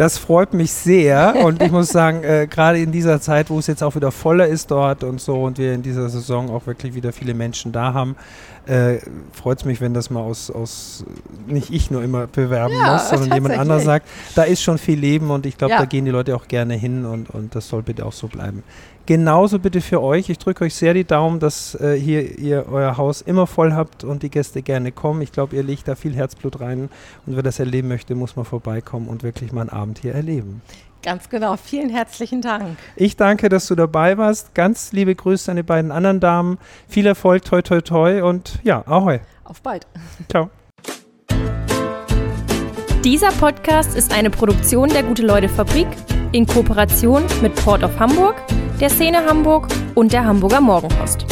Das 0.00 0.16
freut 0.16 0.54
mich 0.54 0.72
sehr 0.72 1.34
und 1.44 1.62
ich 1.62 1.70
muss 1.70 1.90
sagen, 1.90 2.24
äh, 2.24 2.46
gerade 2.48 2.78
in 2.78 2.90
dieser 2.90 3.20
Zeit, 3.20 3.50
wo 3.50 3.58
es 3.58 3.66
jetzt 3.66 3.82
auch 3.82 3.96
wieder 3.96 4.10
voller 4.10 4.46
ist 4.46 4.70
dort 4.70 5.04
und 5.04 5.20
so 5.20 5.42
und 5.42 5.58
wir 5.58 5.74
in 5.74 5.82
dieser 5.82 6.08
Saison 6.08 6.48
auch 6.48 6.66
wirklich 6.66 6.94
wieder 6.94 7.12
viele 7.12 7.34
Menschen 7.34 7.70
da 7.70 7.92
haben, 7.92 8.16
äh, 8.64 9.00
freut 9.34 9.58
es 9.58 9.66
mich, 9.66 9.82
wenn 9.82 9.92
das 9.92 10.08
mal 10.08 10.20
aus, 10.20 10.50
aus, 10.50 11.04
nicht 11.46 11.70
ich 11.70 11.90
nur 11.90 12.02
immer 12.02 12.26
bewerben 12.28 12.72
ja, 12.82 12.94
muss, 12.94 13.10
sondern 13.10 13.34
jemand 13.34 13.58
anderes 13.58 13.84
sagt, 13.84 14.08
da 14.34 14.44
ist 14.44 14.62
schon 14.62 14.78
viel 14.78 14.98
Leben 14.98 15.30
und 15.30 15.44
ich 15.44 15.58
glaube, 15.58 15.74
ja. 15.74 15.80
da 15.80 15.84
gehen 15.84 16.06
die 16.06 16.10
Leute 16.10 16.34
auch 16.34 16.48
gerne 16.48 16.76
hin 16.76 17.04
und, 17.04 17.28
und 17.28 17.54
das 17.54 17.68
soll 17.68 17.82
bitte 17.82 18.06
auch 18.06 18.14
so 18.14 18.26
bleiben. 18.26 18.62
Genauso 19.06 19.58
bitte 19.58 19.80
für 19.80 20.00
euch. 20.02 20.28
Ich 20.28 20.38
drücke 20.38 20.64
euch 20.64 20.74
sehr 20.74 20.94
die 20.94 21.04
Daumen, 21.04 21.40
dass 21.40 21.74
äh, 21.74 21.98
hier 21.98 22.38
ihr 22.38 22.66
euer 22.70 22.96
Haus 22.96 23.22
immer 23.22 23.46
voll 23.46 23.72
habt 23.72 24.04
und 24.04 24.22
die 24.22 24.30
Gäste 24.30 24.62
gerne 24.62 24.92
kommen. 24.92 25.20
Ich 25.22 25.32
glaube, 25.32 25.56
ihr 25.56 25.62
legt 25.62 25.88
da 25.88 25.94
viel 25.94 26.14
Herzblut 26.14 26.60
rein 26.60 26.88
und 27.26 27.36
wer 27.36 27.42
das 27.42 27.58
erleben 27.58 27.88
möchte, 27.88 28.14
muss 28.14 28.36
mal 28.36 28.44
vorbeikommen 28.44 29.08
und 29.08 29.22
wirklich 29.22 29.52
mal 29.52 29.62
einen 29.62 29.70
Abend 29.70 29.98
hier 29.98 30.14
erleben. 30.14 30.62
Ganz 31.02 31.28
genau. 31.30 31.56
Vielen 31.56 31.88
herzlichen 31.88 32.42
Dank. 32.42 32.76
Ich 32.94 33.16
danke, 33.16 33.48
dass 33.48 33.66
du 33.66 33.74
dabei 33.74 34.18
warst. 34.18 34.54
Ganz 34.54 34.92
liebe 34.92 35.14
Grüße 35.14 35.50
an 35.50 35.56
die 35.56 35.62
beiden 35.62 35.90
anderen 35.90 36.20
Damen. 36.20 36.58
Viel 36.88 37.06
Erfolg, 37.06 37.44
toi, 37.44 37.62
toi, 37.62 37.80
toi 37.80 38.22
und 38.22 38.58
ja, 38.62 38.86
ahoi. 38.86 39.20
Auf 39.44 39.62
bald. 39.62 39.86
Ciao. 40.28 40.50
Dieser 43.02 43.32
Podcast 43.32 43.96
ist 43.96 44.12
eine 44.12 44.28
Produktion 44.28 44.90
der 44.90 45.02
Gute-Leute-Fabrik 45.02 45.88
in 46.32 46.46
Kooperation 46.46 47.22
mit 47.40 47.54
Port 47.54 47.82
of 47.82 47.98
Hamburg, 47.98 48.36
der 48.80 48.88
Szene 48.88 49.26
Hamburg 49.26 49.68
und 49.94 50.12
der 50.12 50.24
Hamburger 50.24 50.62
Morgenpost. 50.62 51.26